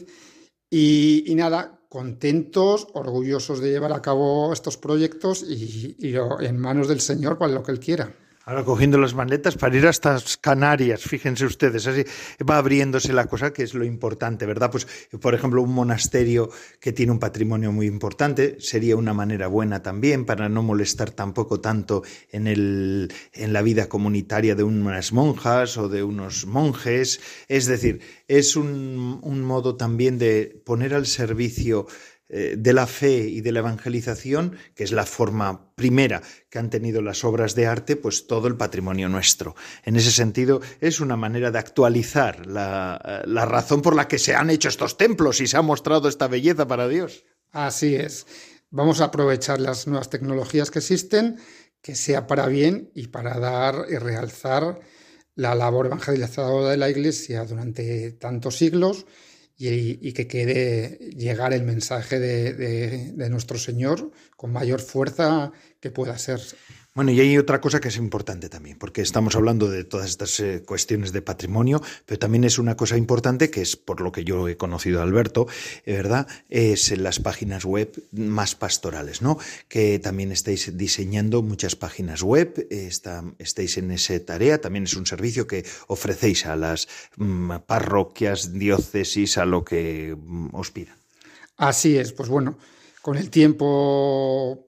[0.69, 6.99] Y, nada, contentos, orgullosos de llevar a cabo estos proyectos y, y en manos del
[6.99, 8.13] Señor para lo que Él quiera.
[8.43, 12.04] Ahora cogiendo las maletas para ir hasta Canarias, fíjense ustedes, así
[12.49, 14.71] va abriéndose la cosa, que es lo importante, ¿verdad?
[14.71, 14.88] Pues,
[15.21, 16.49] por ejemplo, un monasterio
[16.80, 21.62] que tiene un patrimonio muy importante sería una manera buena también para no molestar tampoco
[21.62, 22.01] tanto
[22.32, 27.21] en, el, en la vida comunitaria de unas monjas o de unos monjes.
[27.47, 31.86] Es decir, es un, un modo también de poner al servicio
[32.32, 37.02] de la fe y de la evangelización, que es la forma primera que han tenido
[37.02, 39.56] las obras de arte, pues todo el patrimonio nuestro.
[39.84, 44.34] En ese sentido, es una manera de actualizar la, la razón por la que se
[44.36, 47.26] han hecho estos templos y se ha mostrado esta belleza para Dios.
[47.52, 48.26] Así es.
[48.70, 51.38] Vamos a aprovechar las nuevas tecnologías que existen,
[51.82, 54.80] que sea para bien y para dar y realzar
[55.36, 59.06] la labor evangelizadora de la Iglesia durante tantos siglos
[59.69, 66.39] y, que quede llegar el mensaje de, nuestro Señor con mayor fuerza que pueda ser.
[66.93, 70.38] Bueno, y hay otra cosa que es importante también, porque estamos hablando de todas estas
[70.41, 74.25] eh, cuestiones de patrimonio, pero también es una cosa importante que es por lo que
[74.25, 75.47] yo he conocido a Alberto,
[75.86, 76.27] eh, ¿verdad?
[76.49, 79.38] Es en las páginas web más pastorales, ¿no?
[79.69, 85.06] Que también estáis diseñando muchas páginas web, está, estáis en esa tarea, también es un
[85.06, 90.97] servicio que ofrecéis a las mm, parroquias, diócesis, a lo que mm, os pidan.
[91.56, 92.58] Así es, pues bueno,
[93.01, 94.67] con el tiempo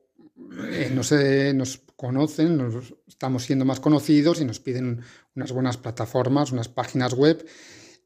[0.70, 2.60] eh, no sé, nos conocen,
[3.08, 5.00] estamos siendo más conocidos y nos piden
[5.38, 7.48] unas buenas plataformas, unas páginas web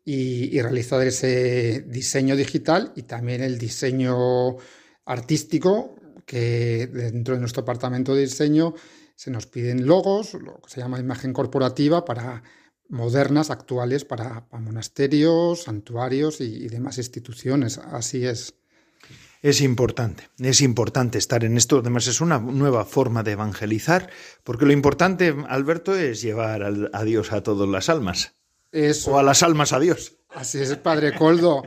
[0.05, 4.57] y, realizar ese diseño digital y también el diseño
[5.03, 5.95] artístico
[6.27, 8.75] que dentro de nuestro departamento de diseño
[9.15, 12.43] se nos piden logos, lo que se llama imagen corporativa para
[12.89, 17.79] modernas, actuales para, monasterios, santuarios y demás instituciones.
[17.79, 18.53] Así es.
[19.41, 21.80] Es importante, es importante estar en esto.
[21.80, 24.10] Además, es una nueva forma de evangelizar,
[24.43, 28.36] porque lo importante, Alberto, es llevar a Dios a todas las almas.
[29.08, 30.17] O a las almas a Dios.
[30.30, 31.63] Así es, Padre Coldo.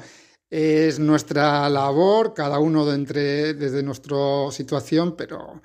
[0.48, 5.62] Es nuestra labor, cada uno de entre, desde nuestra situación, pero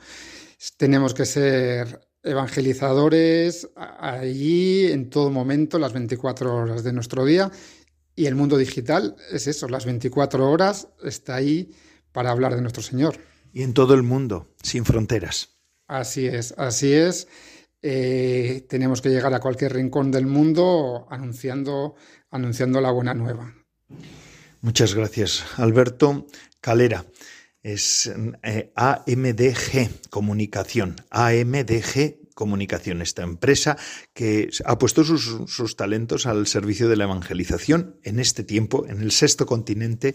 [0.78, 7.52] tenemos que ser evangelizadores allí en todo momento, las 24 horas de nuestro día.
[8.15, 11.72] Y el mundo digital es eso, las 24 horas está ahí
[12.15, 13.17] para hablar de nuestro Señor.
[13.51, 15.49] Y en todo el mundo, sin fronteras.
[15.86, 17.28] Así es, así es.
[17.82, 21.95] Eh, tenemos que llegar a cualquier rincón del mundo anunciando,
[22.32, 23.54] anunciando la buena nueva.
[24.62, 26.25] Muchas gracias, Alberto
[26.62, 27.06] Calera.
[27.62, 28.10] Es
[28.43, 33.78] eh, AMDG Comunicación, AMDG Comunicación, esta empresa
[34.13, 39.12] que ha puesto sus, talentos al servicio de la evangelización en este tiempo, en el
[39.12, 40.13] sexto continente,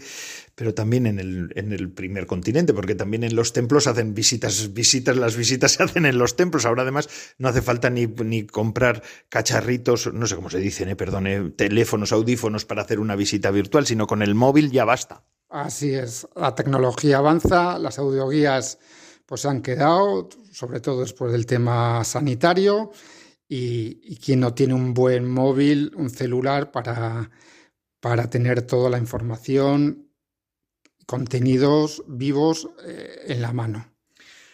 [0.55, 4.71] pero también en el, en el primer continente, porque también en los templos hacen visitas,
[4.71, 6.65] visitas, las visitas se hacen en los templos.
[6.65, 10.95] Ahora además no hace falta ni, ni comprar cacharritos, no sé cómo se dicen, eh,
[10.95, 15.23] perdone, teléfonos, audífonos para hacer una visita virtual, sino con el móvil ya basta.
[15.49, 18.79] Así es, la tecnología avanza, las audioguías
[19.25, 22.91] pues han quedado, sobre todo después del tema sanitario,
[23.47, 27.31] y, quien no tiene un buen móvil, un celular para,
[27.99, 30.09] para tener toda la información,
[31.05, 33.91] contenidos vivos eh, en la mano.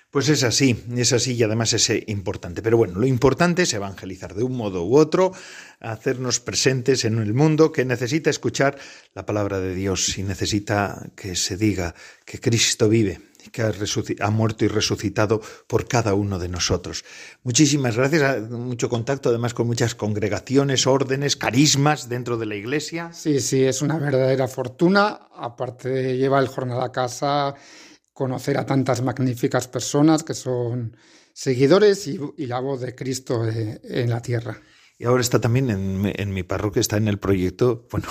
[0.10, 2.64] Pues es así, es así y además es eh, importante.
[2.64, 5.32] Pero bueno, lo importante es evangelizar de un modo u otro,
[5.80, 8.80] hacernos presentes en el mundo que necesita escuchar
[9.14, 11.94] la palabra de Dios y necesita que se diga
[12.26, 13.20] que Cristo vive,
[13.52, 17.04] que ha, muerto y resucitado por cada uno de nosotros.
[17.44, 23.12] Muchísimas gracias, mucho contacto además con muchas congregaciones, órdenes, carismas dentro de la iglesia.
[23.14, 25.28] Sí, sí, es una verdadera fortuna.
[25.36, 27.56] Aparte de llevar el jornal a casa
[28.18, 30.98] conocer a tantas magníficas personas que son
[31.34, 34.60] seguidores y, la voz de Cristo eh, en la tierra.
[35.00, 38.08] Y ahora está también en, mi parroquia, está en el proyecto, bueno,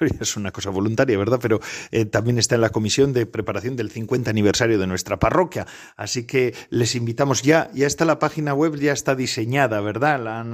[0.20, 1.38] es una cosa voluntaria, ¿verdad?
[1.40, 5.66] Pero eh, también está en la comisión de preparación del 50 aniversario de nuestra parroquia.
[5.96, 10.44] Así que les invitamos ya, ya está la página web, ya está diseñada, ¿verdad?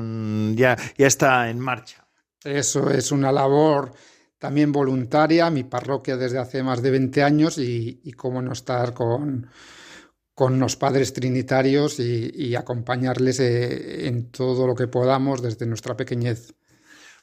[0.55, 2.07] ya, ya está en marcha.
[2.45, 3.93] Eso es una labor
[4.43, 9.49] también voluntaria, mi parroquia desde hace más de 20 años y, cómo no estar con,
[10.35, 16.55] con los padres trinitarios y, acompañarles eh, en todo lo que podamos desde nuestra pequeñez.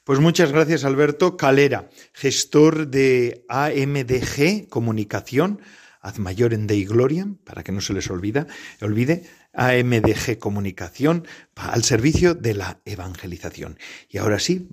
[0.04, 5.60] Pues muchas gracias Alberto Calera, gestor de AMDG Comunicación,
[6.16, 8.46] Mayor en Dei Gloria, para que no se les olvida,
[8.80, 13.78] olvide, AMDG Comunicación al servicio de la evangelización.
[14.08, 14.68] Y ahora sí,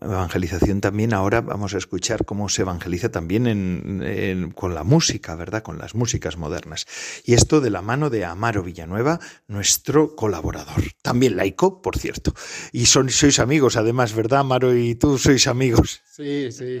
[0.00, 5.62] evangelización también, ahora vamos a escuchar cómo se evangeliza también con la música, ¿verdad?
[5.62, 6.86] Con las músicas modernas.
[7.24, 10.82] Y esto de la mano de Amaro Villanueva, nuestro colaborador.
[11.02, 12.34] También laico, por cierto.
[12.72, 14.74] Y son, sois amigos, además, ¿verdad, Amaro?
[14.74, 16.00] Y tú sois amigos.
[16.10, 16.80] Sí, sí.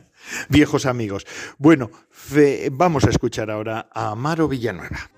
[0.48, 1.26] Viejos amigos.
[1.58, 1.90] Bueno,
[2.72, 5.10] vamos a escuchar ahora a Amaro Villanueva.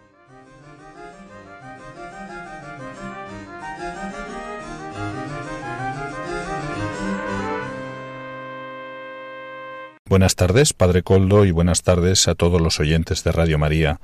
[10.12, 13.98] Buenas tardes, Padre Coldo, y buenas tardes a todos los oyentes de Radio María.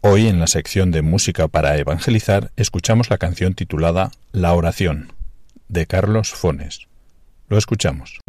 [0.00, 5.12] Hoy, en la sección de Música para Evangelizar, escuchamos la canción titulada La oración,
[5.66, 6.86] de Carlos Fones.
[7.48, 8.20] Lo escuchamos.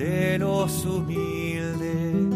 [0.00, 2.34] De los humildes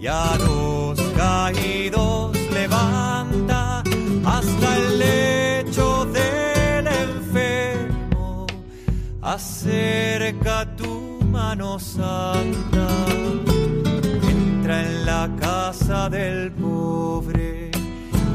[0.00, 3.84] y a los caídos levanta
[4.24, 8.48] hasta el lecho del enfermo.
[9.22, 12.88] Acerca tu mano santa,
[14.28, 17.70] entra en la casa del pobre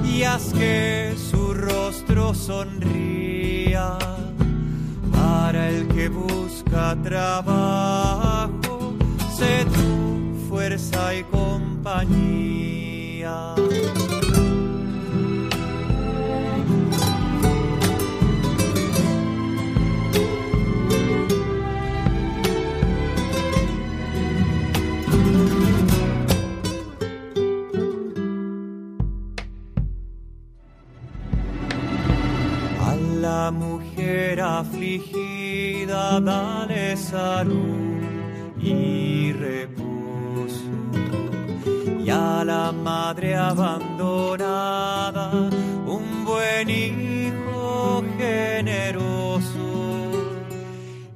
[0.06, 3.98] y haz que su rostro sonría.
[5.12, 8.43] Para el que busca trabajo,
[10.94, 12.44] fuerza y compañía.
[34.60, 38.02] afligida, dale salud
[38.62, 39.14] y.
[42.06, 45.32] Y a la madre abandonada,
[45.86, 50.12] un buen hijo generoso.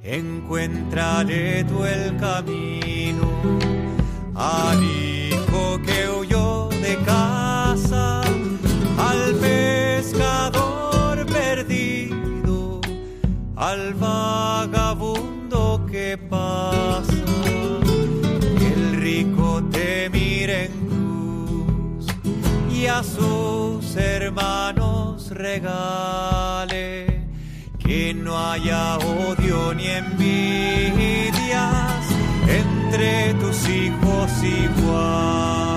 [0.02, 3.28] En encuéntrale tú el camino
[4.34, 12.80] al hijo que huyó de casa, al pescador perdido,
[13.56, 14.87] al vagabundo
[22.98, 27.22] a sus hermanos regale
[27.78, 31.30] que no haya odio ni envidias
[32.48, 35.67] entre tus hijos iguales.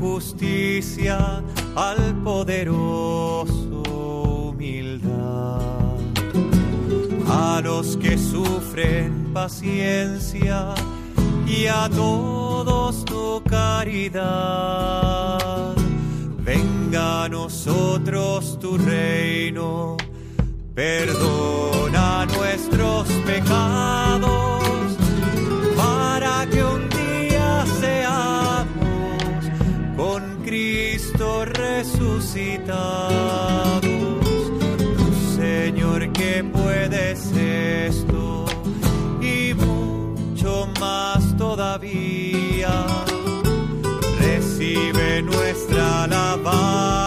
[0.00, 1.42] Justicia
[1.74, 3.82] al poderoso
[4.50, 5.60] humildad.
[7.28, 10.74] A los que sufren paciencia
[11.46, 14.94] y a todos tu caridad.
[16.38, 19.96] Venga a nosotros tu reino,
[20.74, 24.65] perdona nuestros pecados
[31.86, 33.82] resucitados.
[35.36, 38.46] Señor, que puedes esto
[39.20, 42.86] y mucho más todavía.
[44.18, 47.05] Recibe nuestra alabanza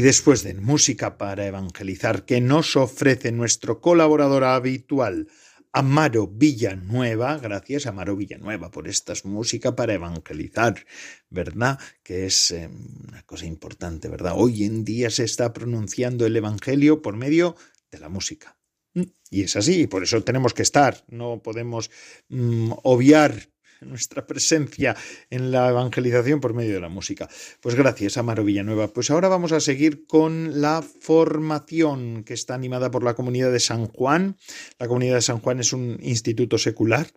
[0.00, 5.28] Y después de música para evangelizar que nos ofrece nuestro colaborador habitual,
[5.72, 10.86] Amaro Villanueva, gracias Amaro Villanueva por esta música para evangelizar,
[11.28, 11.78] ¿verdad?
[12.02, 12.70] Que es eh,
[13.08, 14.32] una cosa importante, ¿verdad?
[14.36, 17.56] Hoy en día se está pronunciando el Evangelio por medio
[17.90, 18.56] de la música.
[18.94, 21.90] Mm, y es así, por eso tenemos que estar, no podemos
[22.30, 23.50] mm, obviar
[23.86, 24.96] nuestra presencia
[25.30, 27.28] en la evangelización por medio de la música.
[27.60, 28.88] Pues gracias, Amaro Villanueva.
[28.88, 33.60] Pues ahora vamos a seguir con la formación que está animada por la comunidad de
[33.60, 34.36] San Juan.
[34.78, 37.08] La comunidad de San Juan es un instituto secular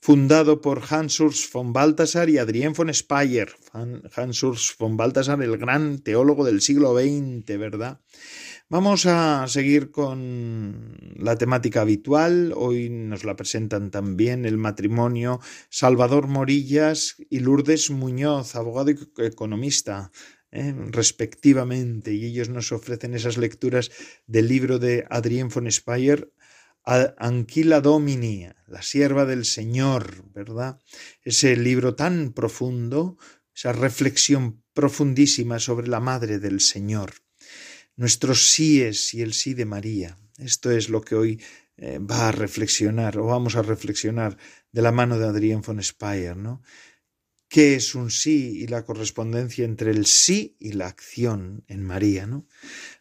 [0.00, 3.50] fundado por Hans Urs von Balthasar y Adrien von Speyer.
[4.14, 8.00] Hans Urs von Balthasar, el gran teólogo del siglo XX, ¿verdad?
[8.70, 12.52] Vamos a seguir con la temática habitual.
[12.54, 15.40] Hoy nos la presentan también el matrimonio
[15.70, 20.12] Salvador Morillas y Lourdes Muñoz, abogado y economista.
[20.50, 20.74] ¿eh?
[20.90, 23.90] respectivamente, y ellos nos ofrecen esas lecturas
[24.26, 26.30] del libro de Adrien von Speyer,
[26.84, 30.78] Anquila Domini, la sierva del Señor, ¿verdad?
[31.22, 33.16] Ese libro tan profundo,
[33.54, 37.12] esa reflexión profundísima sobre la Madre del Señor
[37.98, 40.18] nuestros síes y el sí de María.
[40.38, 41.42] Esto es lo que hoy
[41.76, 44.38] eh, va a reflexionar o vamos a reflexionar
[44.70, 46.62] de la mano de Adrián von Speyer, ¿no?
[47.48, 52.26] ¿Qué es un sí y la correspondencia entre el sí y la acción en María,
[52.26, 52.46] ¿no?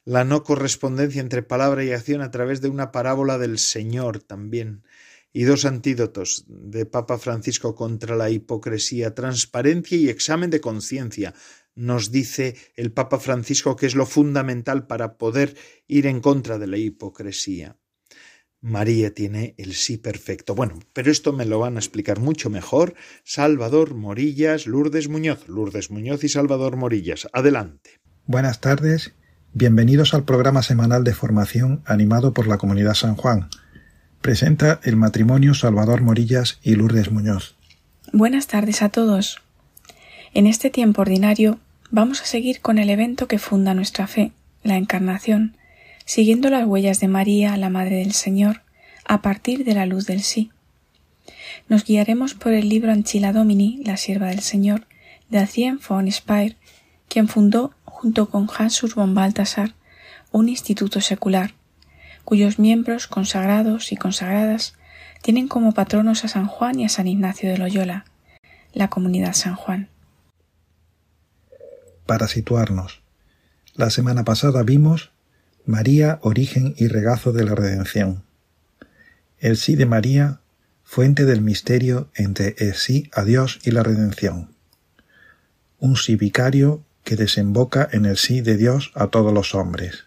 [0.03, 4.83] La no correspondencia entre palabra y acción a través de una parábola del Señor también.
[5.31, 11.35] Y dos antídotos de Papa Francisco contra la hipocresía, transparencia y examen de conciencia,
[11.78, 15.55] nos dice el Papa Francisco que es lo fundamental para poder
[15.88, 17.78] ir en contra de la hipocresía.
[18.59, 20.55] María tiene el sí perfecto.
[20.55, 25.47] Bueno, pero esto me lo van a explicar mucho mejor Salvador Morillas, Lourdes Muñoz.
[25.47, 27.28] Lourdes Muñoz y Salvador Morillas.
[27.32, 27.91] Adelante.
[28.25, 29.13] Buenas tardes.
[29.53, 33.49] Bienvenidos al programa semanal de formación animado por la Comunidad San Juan.
[34.21, 37.55] Presenta el matrimonio Salvador Morillas y Lourdes Muñoz.
[38.11, 39.41] Buenas tardes a todos.
[40.34, 41.59] En este tiempo ordinario
[41.89, 45.55] Vamos a seguir con el evento que funda nuestra fe, la Encarnación,
[46.03, 48.61] siguiendo las huellas de María, la Madre del Señor,
[49.05, 50.51] a partir de la luz del sí.
[51.69, 54.85] Nos guiaremos por el libro Anchila Domini, la sierva del Señor,
[55.29, 56.57] de Acien von Speyer,
[57.07, 59.73] quien fundó junto con Hans Urban Balthasar,
[60.33, 61.53] un instituto secular,
[62.25, 64.73] cuyos miembros consagrados y consagradas
[65.21, 68.03] tienen como patronos a San Juan y a San Ignacio de Loyola,
[68.73, 69.88] la comunidad San Juan.
[72.08, 73.01] Para situarnos,
[73.76, 75.12] la semana pasada vimos
[75.66, 78.24] María, origen y regazo de la redención.
[79.39, 80.39] El sí de María,
[80.86, 84.55] fuente del misterio entre el sí a Dios y la redención.
[85.80, 90.05] Un sí vicario que desemboca en el sí de Dios a todos los hombres.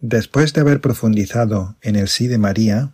[0.00, 2.92] Después de haber profundizado en el sí de María,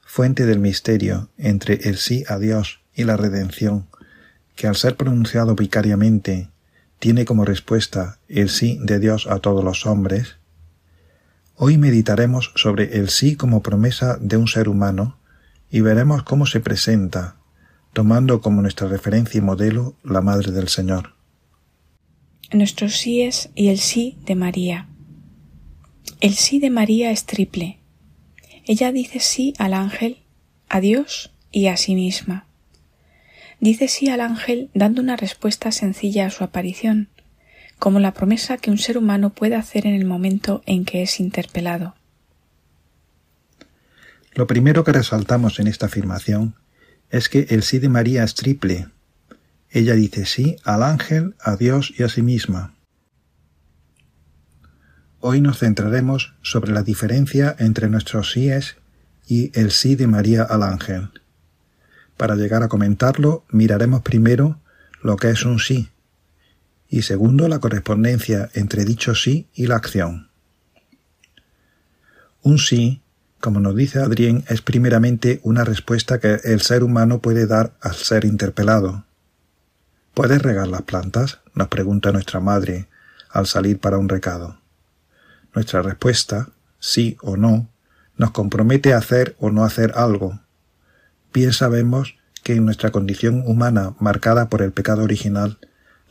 [0.00, 3.86] fuente del misterio entre el sí a Dios y la redención,
[4.56, 6.48] que al ser pronunciado vicariamente
[6.98, 10.36] tiene como respuesta el sí de Dios a todos los hombres,
[11.56, 15.16] hoy meditaremos sobre el sí como promesa de un ser humano
[15.70, 17.36] y veremos cómo se presenta,
[17.94, 21.14] tomando como nuestra referencia y modelo la Madre del Señor.
[22.52, 24.88] Nuestros síes y el sí de María.
[26.20, 27.78] El sí de María es triple.
[28.66, 30.18] Ella dice sí al ángel,
[30.68, 32.49] a Dios y a sí misma
[33.60, 37.08] dice sí al ángel dando una respuesta sencilla a su aparición,
[37.78, 41.20] como la promesa que un ser humano puede hacer en el momento en que es
[41.20, 41.94] interpelado.
[44.34, 46.54] Lo primero que resaltamos en esta afirmación
[47.10, 48.88] es que el sí de María es triple.
[49.70, 52.74] Ella dice sí al ángel, a Dios y a sí misma.
[55.18, 58.76] Hoy nos centraremos sobre la diferencia entre nuestros síes
[59.26, 61.10] y el sí de María al ángel.
[62.20, 64.60] Para llegar a comentarlo, miraremos primero
[65.00, 65.88] lo que es un sí
[66.86, 70.28] y segundo la correspondencia entre dicho sí y la acción.
[72.42, 73.00] Un sí,
[73.40, 77.94] como nos dice Adrien, es primeramente una respuesta que el ser humano puede dar al
[77.94, 79.06] ser interpelado.
[80.12, 81.38] ¿Puedes regar las plantas?
[81.54, 82.86] nos pregunta nuestra madre
[83.30, 84.58] al salir para un recado.
[85.54, 86.50] Nuestra respuesta,
[86.80, 87.70] sí o no,
[88.18, 90.38] nos compromete a hacer o no hacer algo,
[91.32, 95.58] bien sabemos que en nuestra condición humana marcada por el pecado original,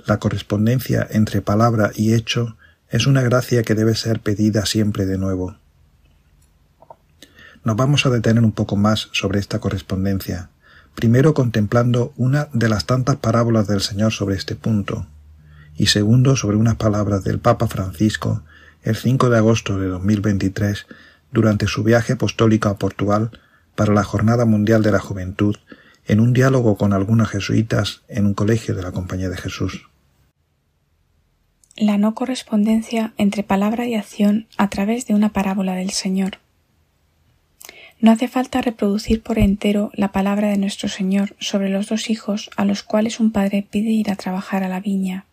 [0.05, 2.57] la correspondencia entre palabra y hecho
[2.89, 5.55] es una gracia que debe ser pedida siempre de nuevo.
[7.63, 10.49] Nos vamos a detener un poco más sobre esta correspondencia,
[10.95, 15.07] primero contemplando una de las tantas parábolas del Señor sobre este punto,
[15.75, 18.43] y segundo sobre unas palabras del Papa Francisco
[18.83, 20.87] el 5 de agosto de 2023
[21.31, 23.31] durante su viaje apostólico a Portugal
[23.79, 25.55] para la Jornada Mundial de la Juventud
[26.05, 29.87] en un diálogo con algunas jesuitas en un colegio de la Compañía de Jesús.
[31.77, 36.39] La no correspondencia entre palabra y acción a través de una parábola del Señor.
[38.01, 42.49] No hace falta reproducir por entero la palabra de nuestro Señor sobre los dos hijos
[42.57, 45.23] a los cuales un padre pide ir a trabajar a la viña.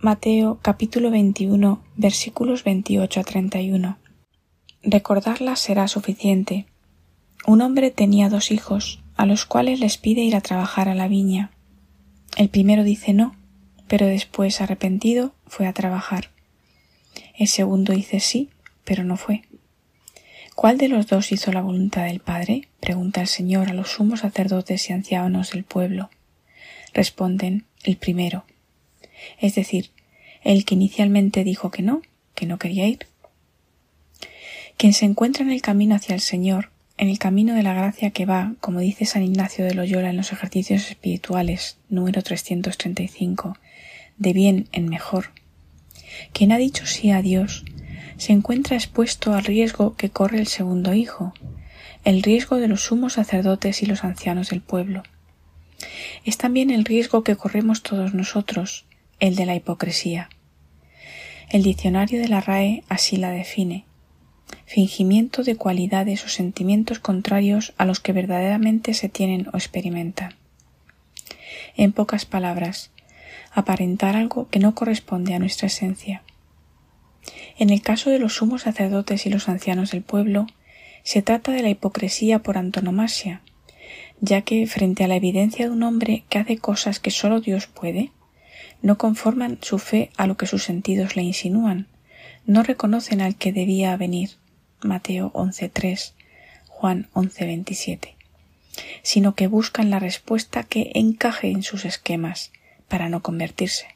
[0.00, 3.98] Mateo capítulo 21 versículos 28 a 31.
[4.82, 6.66] Recordarla será suficiente.
[7.46, 11.08] Un hombre tenía dos hijos, a los cuales les pide ir a trabajar a la
[11.08, 11.50] viña.
[12.36, 13.36] El primero dice no,
[13.86, 16.30] pero después, arrepentido, fue a trabajar.
[17.36, 18.50] El segundo dice sí,
[18.84, 19.42] pero no fue.
[20.54, 22.68] ¿Cuál de los dos hizo la voluntad del Padre?
[22.80, 26.10] pregunta el Señor a los sumos sacerdotes y ancianos del pueblo.
[26.92, 28.44] Responden el primero,
[29.40, 29.90] es decir,
[30.42, 32.02] el que inicialmente dijo que no,
[32.34, 33.06] que no quería ir.
[34.76, 38.10] Quien se encuentra en el camino hacia el Señor en el camino de la gracia
[38.10, 43.56] que va, como dice San Ignacio de Loyola en los ejercicios espirituales, número 335,
[44.18, 45.30] de bien en mejor.
[46.32, 47.64] Quien ha dicho sí a Dios
[48.16, 51.32] se encuentra expuesto al riesgo que corre el segundo hijo,
[52.04, 55.04] el riesgo de los sumos sacerdotes y los ancianos del pueblo.
[56.24, 58.86] Es también el riesgo que corremos todos nosotros,
[59.20, 60.30] el de la hipocresía.
[61.48, 63.87] El diccionario de la RAE así la define
[64.68, 70.34] fingimiento de cualidades o sentimientos contrarios a los que verdaderamente se tienen o experimentan.
[71.74, 72.90] En pocas palabras,
[73.50, 76.22] aparentar algo que no corresponde a nuestra esencia.
[77.58, 80.46] En el caso de los sumos sacerdotes y los ancianos del pueblo,
[81.02, 83.40] se trata de la hipocresía por antonomasia,
[84.20, 87.68] ya que frente a la evidencia de un hombre que hace cosas que sólo Dios
[87.68, 88.12] puede,
[88.82, 91.86] no conforman su fe a lo que sus sentidos le insinúan,
[92.44, 94.32] no reconocen al que debía venir,
[94.82, 96.12] Mateo 11.3,
[96.68, 98.14] Juan 11.27,
[99.02, 102.52] sino que buscan la respuesta que encaje en sus esquemas
[102.88, 103.86] para no convertirse.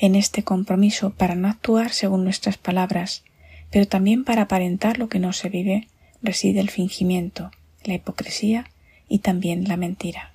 [0.00, 3.24] En este compromiso para no actuar según nuestras palabras,
[3.70, 5.88] pero también para aparentar lo que no se vive,
[6.22, 7.50] reside el fingimiento,
[7.84, 8.70] la hipocresía
[9.08, 10.32] y también la mentira.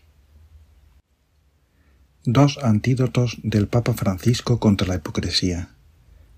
[2.26, 5.70] Dos antídotos del Papa Francisco contra la hipocresía.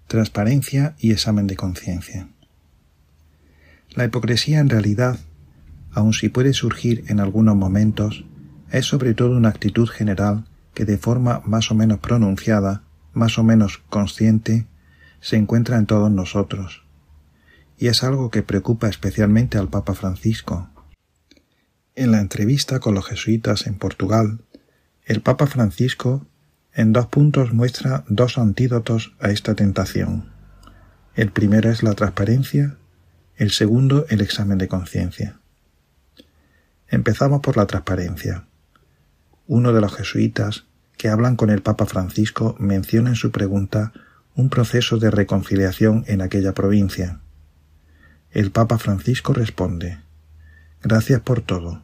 [0.07, 2.27] Transparencia y examen de conciencia.
[3.95, 5.19] La hipocresía en realidad,
[5.93, 8.25] aun si puede surgir en algunos momentos,
[8.69, 12.83] es sobre todo una actitud general que de forma más o menos pronunciada,
[13.13, 14.67] más o menos consciente,
[15.21, 16.83] se encuentra en todos nosotros.
[17.77, 20.69] Y es algo que preocupa especialmente al Papa Francisco.
[21.95, 24.41] En la entrevista con los jesuitas en Portugal,
[25.05, 26.27] el Papa Francisco
[26.73, 30.33] en dos puntos muestra dos antídotos a esta tentación.
[31.15, 32.77] El primero es la transparencia,
[33.37, 35.39] el segundo el examen de conciencia.
[36.87, 38.45] Empezamos por la transparencia.
[39.47, 40.65] Uno de los jesuitas
[40.97, 43.91] que hablan con el Papa Francisco menciona en su pregunta
[44.35, 47.19] un proceso de reconciliación en aquella provincia.
[48.31, 49.99] El Papa Francisco responde
[50.81, 51.81] Gracias por todo,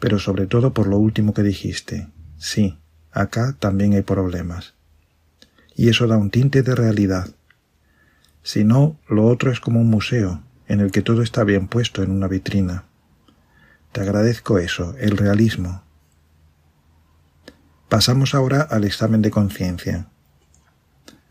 [0.00, 2.08] pero sobre todo por lo último que dijiste.
[2.36, 2.78] Sí,
[3.12, 4.74] acá también hay problemas.
[5.74, 7.30] Y eso da un tinte de realidad.
[8.42, 12.04] Si no, lo otro es como un museo, en el que todo está bien puesto
[12.04, 12.84] en una vitrina.
[13.90, 15.82] Te agradezco eso, el realismo.
[17.88, 20.06] Pasamos ahora al examen de conciencia.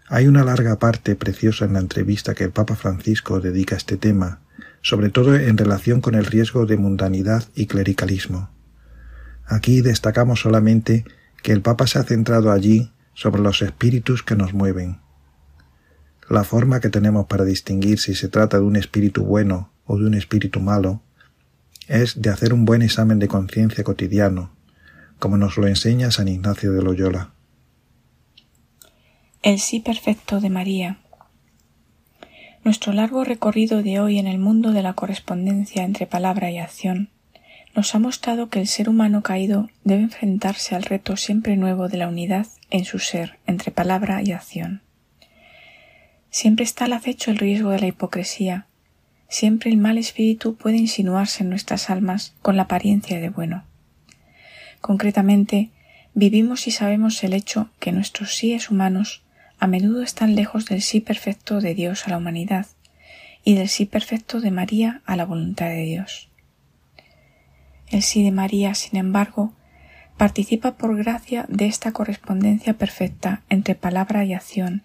[0.10, 3.96] Hay una larga parte preciosa en la entrevista que el Papa Francisco dedica a este
[3.96, 4.42] tema,
[4.82, 8.50] sobre todo en relación con el riesgo de mundanidad y clericalismo.
[9.46, 11.06] Aquí destacamos solamente
[11.44, 15.00] que el Papa se ha centrado allí sobre los espíritus que nos mueven.
[16.30, 20.06] La forma que tenemos para distinguir si se trata de un espíritu bueno o de
[20.06, 21.02] un espíritu malo
[21.88, 24.52] es de hacer un buen examen de conciencia cotidiano,
[25.18, 27.32] como nos lo enseña San Ignacio de Loyola.
[29.42, 31.00] El sí perfecto de María.
[32.64, 37.10] Nuestro largo recorrido de hoy en el mundo de la correspondencia entre palabra y acción
[37.76, 41.98] nos ha mostrado que el ser humano caído debe enfrentarse al reto siempre nuevo de
[41.98, 44.84] la unidad en su ser entre palabra y acción.
[46.30, 48.68] Siempre está al acecho el riesgo de la hipocresía,
[49.28, 53.64] siempre el mal espíritu puede insinuarse en nuestras almas con la apariencia de bueno.
[54.82, 55.70] Concretamente,
[56.14, 59.24] vivimos y sabemos el hecho que nuestros síes humanos
[59.60, 62.68] a menudo están lejos del sí perfecto de Dios a la humanidad
[63.44, 66.30] y del sí perfecto de María a la voluntad de Dios.
[67.90, 69.54] El sí de María, sin embargo,
[70.18, 74.84] participa por gracia de esta correspondencia perfecta entre palabra y acción,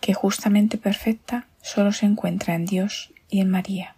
[0.00, 3.96] que justamente perfecta sólo se encuentra en Dios y en María.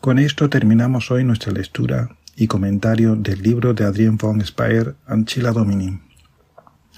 [0.00, 5.52] Con esto terminamos hoy nuestra lectura y comentario del libro de Adrien von Speyer, Anchila
[5.52, 6.00] Domini,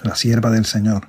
[0.02, 1.08] La sierva del Señor.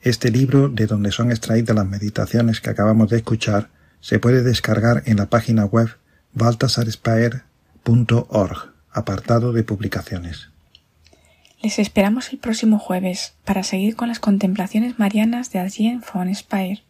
[0.00, 5.02] Este libro, de donde son extraídas las meditaciones que acabamos de escuchar, se puede descargar
[5.06, 5.90] en la página web
[6.32, 10.50] baltasarespaer.org, apartado de publicaciones.
[11.62, 16.84] Les esperamos el próximo jueves para seguir con las contemplaciones marianas de Adrien von Speyer.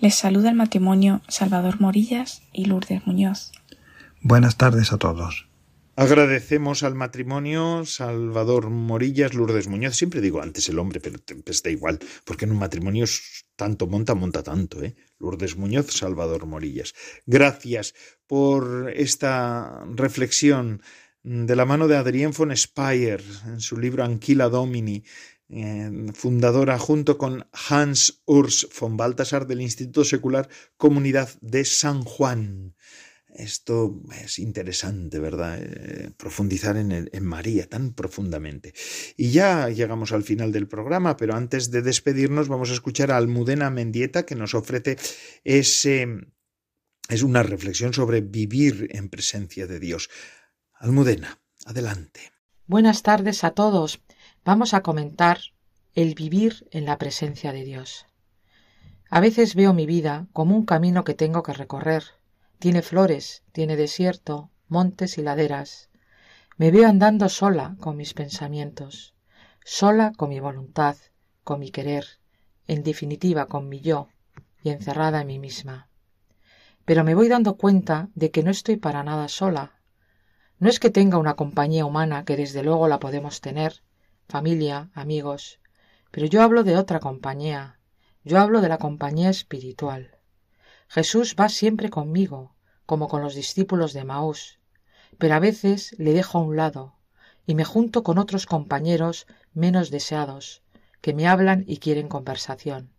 [0.00, 3.52] Les saluda el matrimonio Salvador Morillas y Lourdes Muñoz.
[4.20, 5.48] Buenas tardes a todos.
[5.94, 9.94] Agradecemos al matrimonio Salvador Morillas, Lourdes Muñoz.
[9.94, 13.04] Siempre digo antes el hombre, pero pues da igual, porque en un matrimonio
[13.54, 14.96] tanto monta, monta tanto, ¿eh?
[15.20, 16.94] Lourdes Muñoz, Salvador Morillas.
[17.26, 17.94] Gracias
[18.26, 20.82] por esta reflexión
[21.24, 25.02] de la mano de Adrien von Speyer en su libro Anquila Domini,
[25.48, 32.74] eh, fundadora junto con Hans Urs von Balthasar del Instituto Secular Comunidad de San Juan.
[33.34, 35.58] Esto es interesante, ¿verdad?
[35.60, 38.74] Eh, profundizar en, en, María tan profundamente.
[39.16, 43.16] Y ya llegamos al final del programa, pero antes de despedirnos vamos a escuchar a
[43.16, 44.98] Almudena Mendieta que nos ofrece
[45.42, 46.06] ese...
[47.08, 50.08] Es una reflexión sobre vivir en presencia de Dios.
[50.74, 52.32] Almudena, adelante.
[52.66, 54.00] Buenas tardes a todos.
[54.44, 55.38] Vamos a comentar
[55.94, 58.06] el vivir en la presencia de Dios.
[59.10, 62.04] A veces veo mi vida como un camino que tengo que recorrer
[62.64, 65.90] tiene flores, tiene desierto, montes y laderas.
[66.56, 69.14] Me veo andando sola con mis pensamientos,
[69.64, 70.96] sola con mi voluntad,
[71.42, 72.06] con mi querer,
[72.66, 74.08] en definitiva con mi yo,
[74.62, 75.90] y encerrada en mí misma.
[76.86, 79.73] Pero me voy dando cuenta de que no estoy para nada sola.
[80.58, 83.82] No es que tenga una compañía humana que desde luego la podemos tener,
[84.28, 85.58] familia, amigos,
[86.10, 87.78] pero yo hablo de otra compañía,
[88.22, 90.18] yo hablo de la compañía espiritual.
[90.88, 92.54] Jesús va siempre conmigo,
[92.86, 94.60] como con los discípulos de Maús,
[95.18, 96.94] pero a veces le dejo a un lado
[97.46, 100.62] y me junto con otros compañeros menos deseados,
[101.00, 102.90] que me hablan y quieren conversación.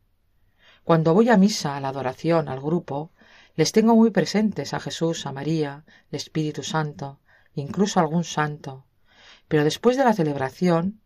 [0.84, 3.12] Cuando voy a misa, a la adoración, al grupo,
[3.56, 7.20] les tengo muy presentes a Jesús, a María, el Espíritu Santo,
[7.56, 8.86] incluso algún santo,
[9.48, 11.02] Pero después de la celebración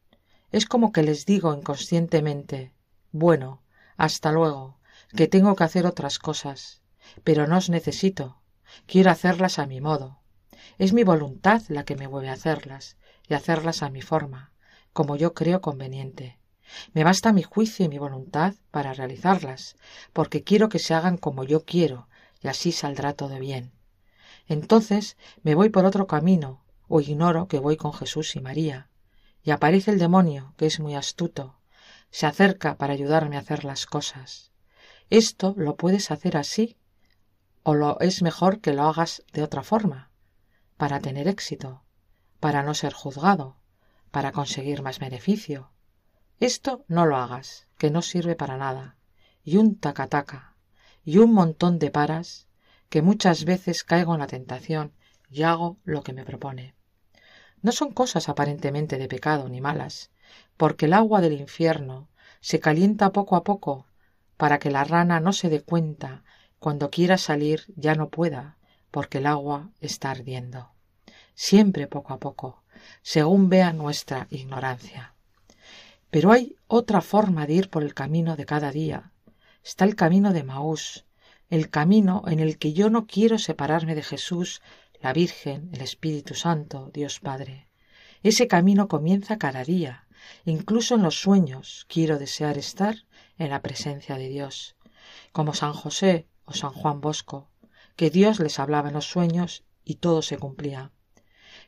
[0.51, 2.73] es como que les digo inconscientemente
[3.11, 3.63] bueno,
[3.97, 4.79] hasta luego,
[5.15, 6.81] que tengo que hacer otras cosas,
[7.23, 8.41] pero no os necesito,
[8.85, 10.19] quiero hacerlas a mi modo.
[10.77, 12.97] Es mi voluntad la que me mueve a hacerlas,
[13.27, 14.51] y hacerlas a mi forma,
[14.93, 16.39] como yo creo conveniente.
[16.93, 19.75] Me basta mi juicio y mi voluntad para realizarlas,
[20.13, 22.07] porque quiero que se hagan como yo quiero,
[22.41, 23.71] y así saldrá todo bien.
[24.49, 28.89] Entonces me voy por otro camino, o ignoro que voy con Jesús y María,
[29.43, 31.59] y aparece el demonio, que es muy astuto,
[32.09, 34.51] se acerca para ayudarme a hacer las cosas.
[35.11, 36.77] Esto lo puedes hacer así,
[37.61, 40.09] o lo es mejor que lo hagas de otra forma,
[40.77, 41.83] para tener éxito,
[42.39, 43.57] para no ser juzgado,
[44.09, 45.69] para conseguir más beneficio.
[46.39, 48.97] Esto no lo hagas, que no sirve para nada,
[49.43, 50.55] y un tacataca,
[51.05, 52.48] y un montón de paras,
[52.89, 54.93] que muchas veces caigo en la tentación
[55.29, 56.75] y hago lo que me propone.
[57.61, 60.11] No son cosas aparentemente de pecado ni malas,
[60.57, 62.09] porque el agua del infierno
[62.41, 63.85] se calienta poco a poco
[64.37, 66.23] para que la rana no se dé cuenta
[66.59, 68.57] cuando quiera salir ya no pueda,
[68.91, 70.71] porque el agua está ardiendo.
[71.35, 72.63] Siempre poco a poco,
[73.01, 75.13] según vea nuestra ignorancia.
[76.09, 79.11] Pero hay otra forma de ir por el camino de cada día.
[79.63, 81.05] Está el camino de Maús,
[81.49, 84.61] el camino en el que yo no quiero separarme de Jesús,
[85.01, 87.67] la Virgen, el Espíritu Santo, Dios Padre.
[88.21, 90.07] Ese camino comienza cada día,
[90.45, 92.95] incluso en los sueños quiero desear estar
[93.37, 94.75] en la presencia de Dios,
[95.31, 97.49] como San José o San Juan Bosco,
[97.95, 100.91] que Dios les hablaba en los sueños y todo se cumplía.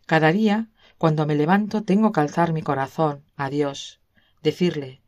[0.05, 3.99] Cada día, cuando me levanto, tengo que alzar mi corazón a Dios,
[4.43, 5.01] decirle,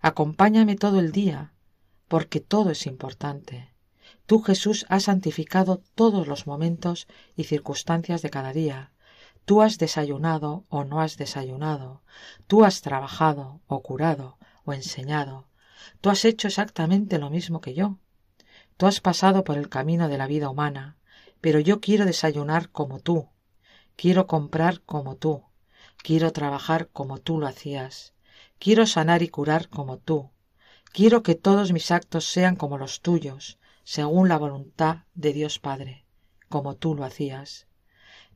[0.00, 1.52] acompáñame todo el día,
[2.08, 3.73] porque todo es importante.
[4.26, 7.06] Tú, Jesús, has santificado todos los momentos
[7.36, 8.92] y circunstancias de cada día.
[9.44, 12.02] Tú has desayunado o no has desayunado.
[12.46, 15.48] Tú has trabajado o curado o enseñado.
[16.00, 17.98] Tú has hecho exactamente lo mismo que yo.
[18.78, 20.96] Tú has pasado por el camino de la vida humana,
[21.42, 23.28] pero yo quiero desayunar como tú.
[23.96, 25.44] Quiero comprar como tú.
[25.98, 28.14] Quiero trabajar como tú lo hacías.
[28.58, 30.30] Quiero sanar y curar como tú.
[30.92, 36.04] Quiero que todos mis actos sean como los tuyos, según la voluntad de Dios Padre,
[36.48, 37.66] como tú lo hacías.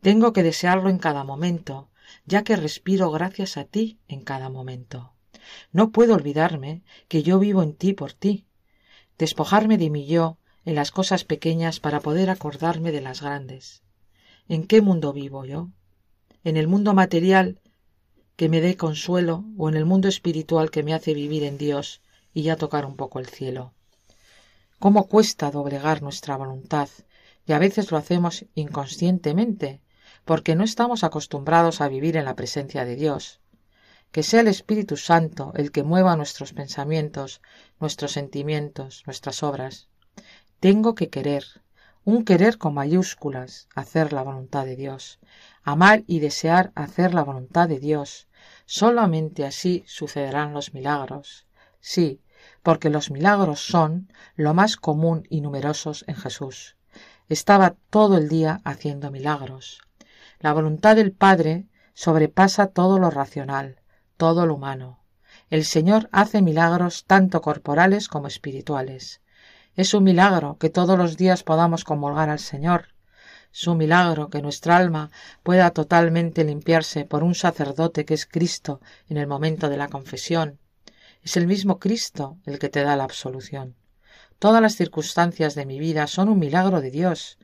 [0.00, 1.88] Tengo que desearlo en cada momento,
[2.26, 5.14] ya que respiro gracias a ti en cada momento.
[5.72, 8.46] No puedo olvidarme que yo vivo en ti por ti,
[9.18, 13.82] despojarme de mi yo en las cosas pequeñas para poder acordarme de las grandes.
[14.48, 15.70] ¿En qué mundo vivo yo?
[16.44, 17.60] ¿En el mundo material
[18.36, 22.02] que me dé consuelo o en el mundo espiritual que me hace vivir en Dios
[22.34, 23.72] y ya tocar un poco el cielo?
[24.78, 26.88] ¿Cómo cuesta doblegar nuestra voluntad?
[27.44, 29.82] Y a veces lo hacemos inconscientemente,
[30.24, 33.40] porque no estamos acostumbrados a vivir en la presencia de Dios.
[34.12, 37.42] Que sea el Espíritu Santo el que mueva nuestros pensamientos,
[37.80, 39.88] nuestros sentimientos, nuestras obras.
[40.60, 41.44] Tengo que querer,
[42.04, 45.18] un querer con mayúsculas, hacer la voluntad de Dios,
[45.64, 48.28] amar y desear hacer la voluntad de Dios.
[48.64, 51.48] Solamente así sucederán los milagros.
[51.80, 52.20] Sí,
[52.68, 56.76] porque los milagros son lo más común y numerosos en Jesús.
[57.30, 59.80] Estaba todo el día haciendo milagros.
[60.38, 61.64] La voluntad del Padre
[61.94, 63.80] sobrepasa todo lo racional,
[64.18, 65.02] todo lo humano.
[65.48, 69.22] El Señor hace milagros tanto corporales como espirituales.
[69.74, 72.88] Es un milagro que todos los días podamos comulgar al Señor.
[73.50, 75.10] Es un milagro que nuestra alma
[75.42, 80.58] pueda totalmente limpiarse por un sacerdote que es Cristo en el momento de la confesión.
[81.28, 83.76] Es el mismo Cristo el que te da la absolución.
[84.38, 87.36] Todas las circunstancias de mi vida son un milagro de Dios.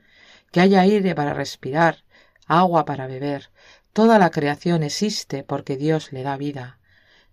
[0.51, 2.03] Que haya aire para respirar,
[2.47, 3.51] agua para beber.
[3.93, 6.79] Toda la creación existe porque Dios le da vida.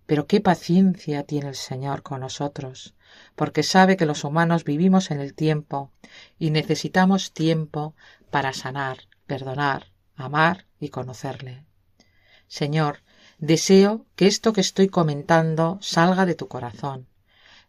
[0.04, 2.94] Pero qué paciencia tiene el Señor con nosotros,
[3.34, 5.90] porque sabe que los humanos vivimos en el tiempo
[6.38, 7.94] y necesitamos tiempo
[8.30, 9.86] para sanar, perdonar,
[10.16, 11.64] amar y conocerle.
[12.46, 12.98] Señor,
[13.42, 17.08] deseo que esto que estoy comentando salga de tu corazón.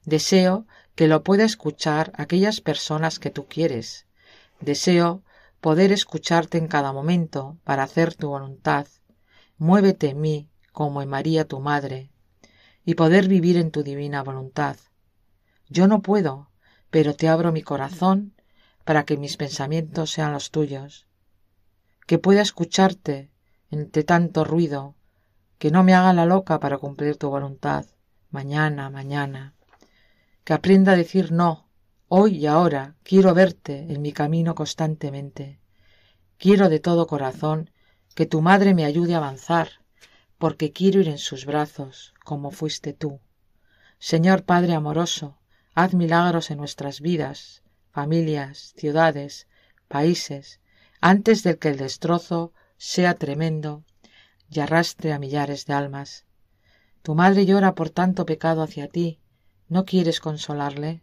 [0.05, 4.05] Deseo que lo pueda escuchar aquellas personas que tú quieres.
[4.59, 5.24] Deseo
[5.61, 8.86] poder escucharte en cada momento para hacer tu voluntad.
[9.57, 12.11] Muévete en mí como en María tu Madre,
[12.86, 14.78] y poder vivir en tu divina voluntad.
[15.69, 16.51] Yo no puedo,
[16.91, 18.36] pero te abro mi corazón
[18.84, 21.07] para que mis pensamientos sean los tuyos,
[22.05, 23.32] que pueda escucharte
[23.71, 24.95] entre tanto ruido,
[25.64, 27.86] que no me haga la loca para cumplir tu voluntad,
[28.32, 29.55] mañana, mañana,
[30.43, 31.70] que aprenda a decir no,
[32.09, 35.61] hoy y ahora quiero verte en mi camino constantemente,
[36.38, 37.70] quiero de todo corazón
[38.14, 39.70] que tu madre me ayude a avanzar,
[40.38, 43.22] porque quiero ir en sus brazos, como fuiste tú.
[43.99, 45.39] Señor Padre amoroso,
[45.76, 49.47] haz milagros en nuestras vidas, familias, ciudades,
[49.88, 50.59] países,
[50.99, 53.86] antes de que el destrozo sea tremendo
[54.53, 56.25] y arrastre a millares de almas.
[57.01, 59.19] Tu madre llora por tanto pecado hacia ti,
[59.67, 61.01] ¿no quieres consolarle?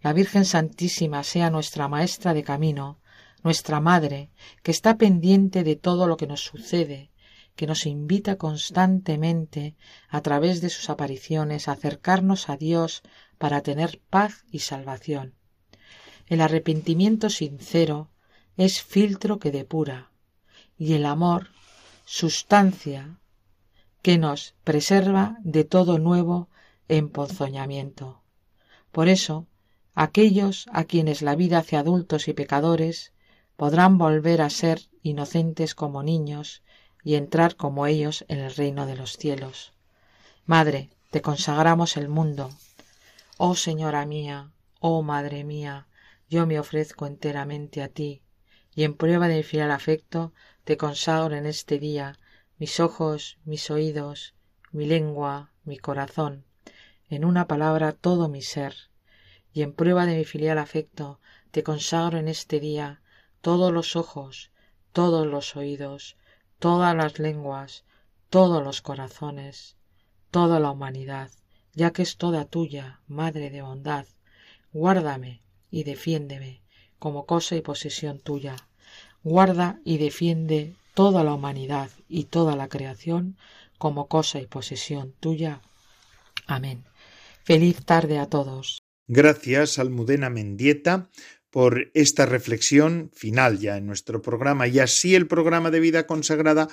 [0.00, 3.00] La Virgen Santísima sea nuestra maestra de camino,
[3.42, 4.30] nuestra madre,
[4.62, 7.10] que está pendiente de todo lo que nos sucede,
[7.56, 9.76] que nos invita constantemente
[10.08, 13.02] a través de sus apariciones a acercarnos a Dios
[13.36, 15.34] para tener paz y salvación.
[16.26, 18.10] El arrepentimiento sincero
[18.56, 20.12] es filtro que depura,
[20.76, 21.48] y el amor,
[22.10, 23.18] sustancia
[24.00, 26.48] que nos preserva de todo nuevo
[26.88, 28.22] emponzoñamiento.
[28.92, 29.46] Por eso,
[29.94, 33.12] aquellos a quienes la vida hace adultos y pecadores
[33.56, 36.62] podrán volver a ser inocentes como niños
[37.04, 39.74] y entrar como ellos en el reino de los cielos.
[40.46, 42.48] Madre, te consagramos el mundo.
[43.36, 44.50] Oh Señora mía,
[44.80, 45.88] oh Madre mía,
[46.30, 48.22] yo me ofrezco enteramente a ti,
[48.74, 50.32] y en prueba de mi fiel afecto
[50.68, 52.18] te consagro en este día
[52.58, 54.34] mis ojos, mis oídos,
[54.70, 56.44] mi lengua, mi corazón,
[57.08, 58.74] en una palabra todo mi ser,
[59.54, 61.20] y en prueba de mi filial afecto
[61.52, 63.00] te consagro en este día
[63.40, 64.50] todos los ojos,
[64.92, 66.18] todos los oídos,
[66.58, 67.86] todas las lenguas,
[68.28, 69.78] todos los corazones,
[70.30, 71.30] toda la humanidad,
[71.72, 74.04] ya que es toda tuya, Madre de bondad,
[74.74, 75.40] guárdame
[75.70, 76.60] y defiéndeme
[76.98, 78.67] como cosa y posesión tuya.
[79.28, 83.36] Guarda y defiende toda la humanidad y toda la creación
[83.76, 85.60] como cosa y posesión tuya.
[86.46, 86.84] Amén.
[87.44, 88.78] Feliz tarde a todos.
[89.06, 91.10] Gracias, Almudena Mendieta,
[91.50, 96.68] por esta reflexión final ya en nuestro programa y así el programa de vida consagrada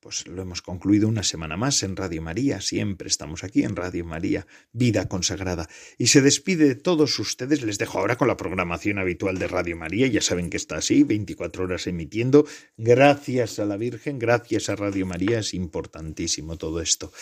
[0.00, 4.04] pues lo hemos concluido una semana más en Radio María, siempre estamos aquí en Radio
[4.04, 5.68] María, vida consagrada.
[5.98, 9.76] Y se despide de todos ustedes, les dejo ahora con la programación habitual de Radio
[9.76, 12.46] María, ya saben que está así, 24 horas emitiendo.
[12.78, 17.12] Gracias a la Virgen, gracias a Radio María, es importantísimo todo esto.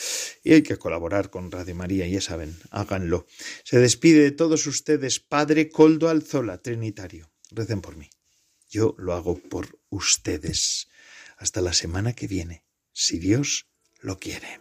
[0.45, 3.26] Y hay que colaborar con Radio María, ya saben, háganlo.
[3.64, 7.29] Se despide de todos ustedes, Padre Coldo Alzola, Trinitario.
[7.51, 8.09] Recen por mí.
[8.70, 10.89] Yo lo hago por ustedes.
[11.39, 12.68] Hasta la semana que viene
[13.01, 13.69] si Dios
[14.01, 14.61] lo quiere.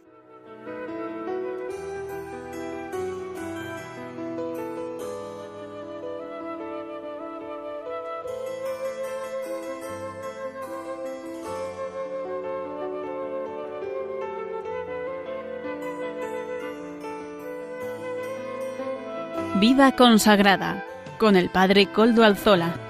[19.59, 20.85] Vida consagrada
[21.17, 22.86] con el Padre Coldo Alzola.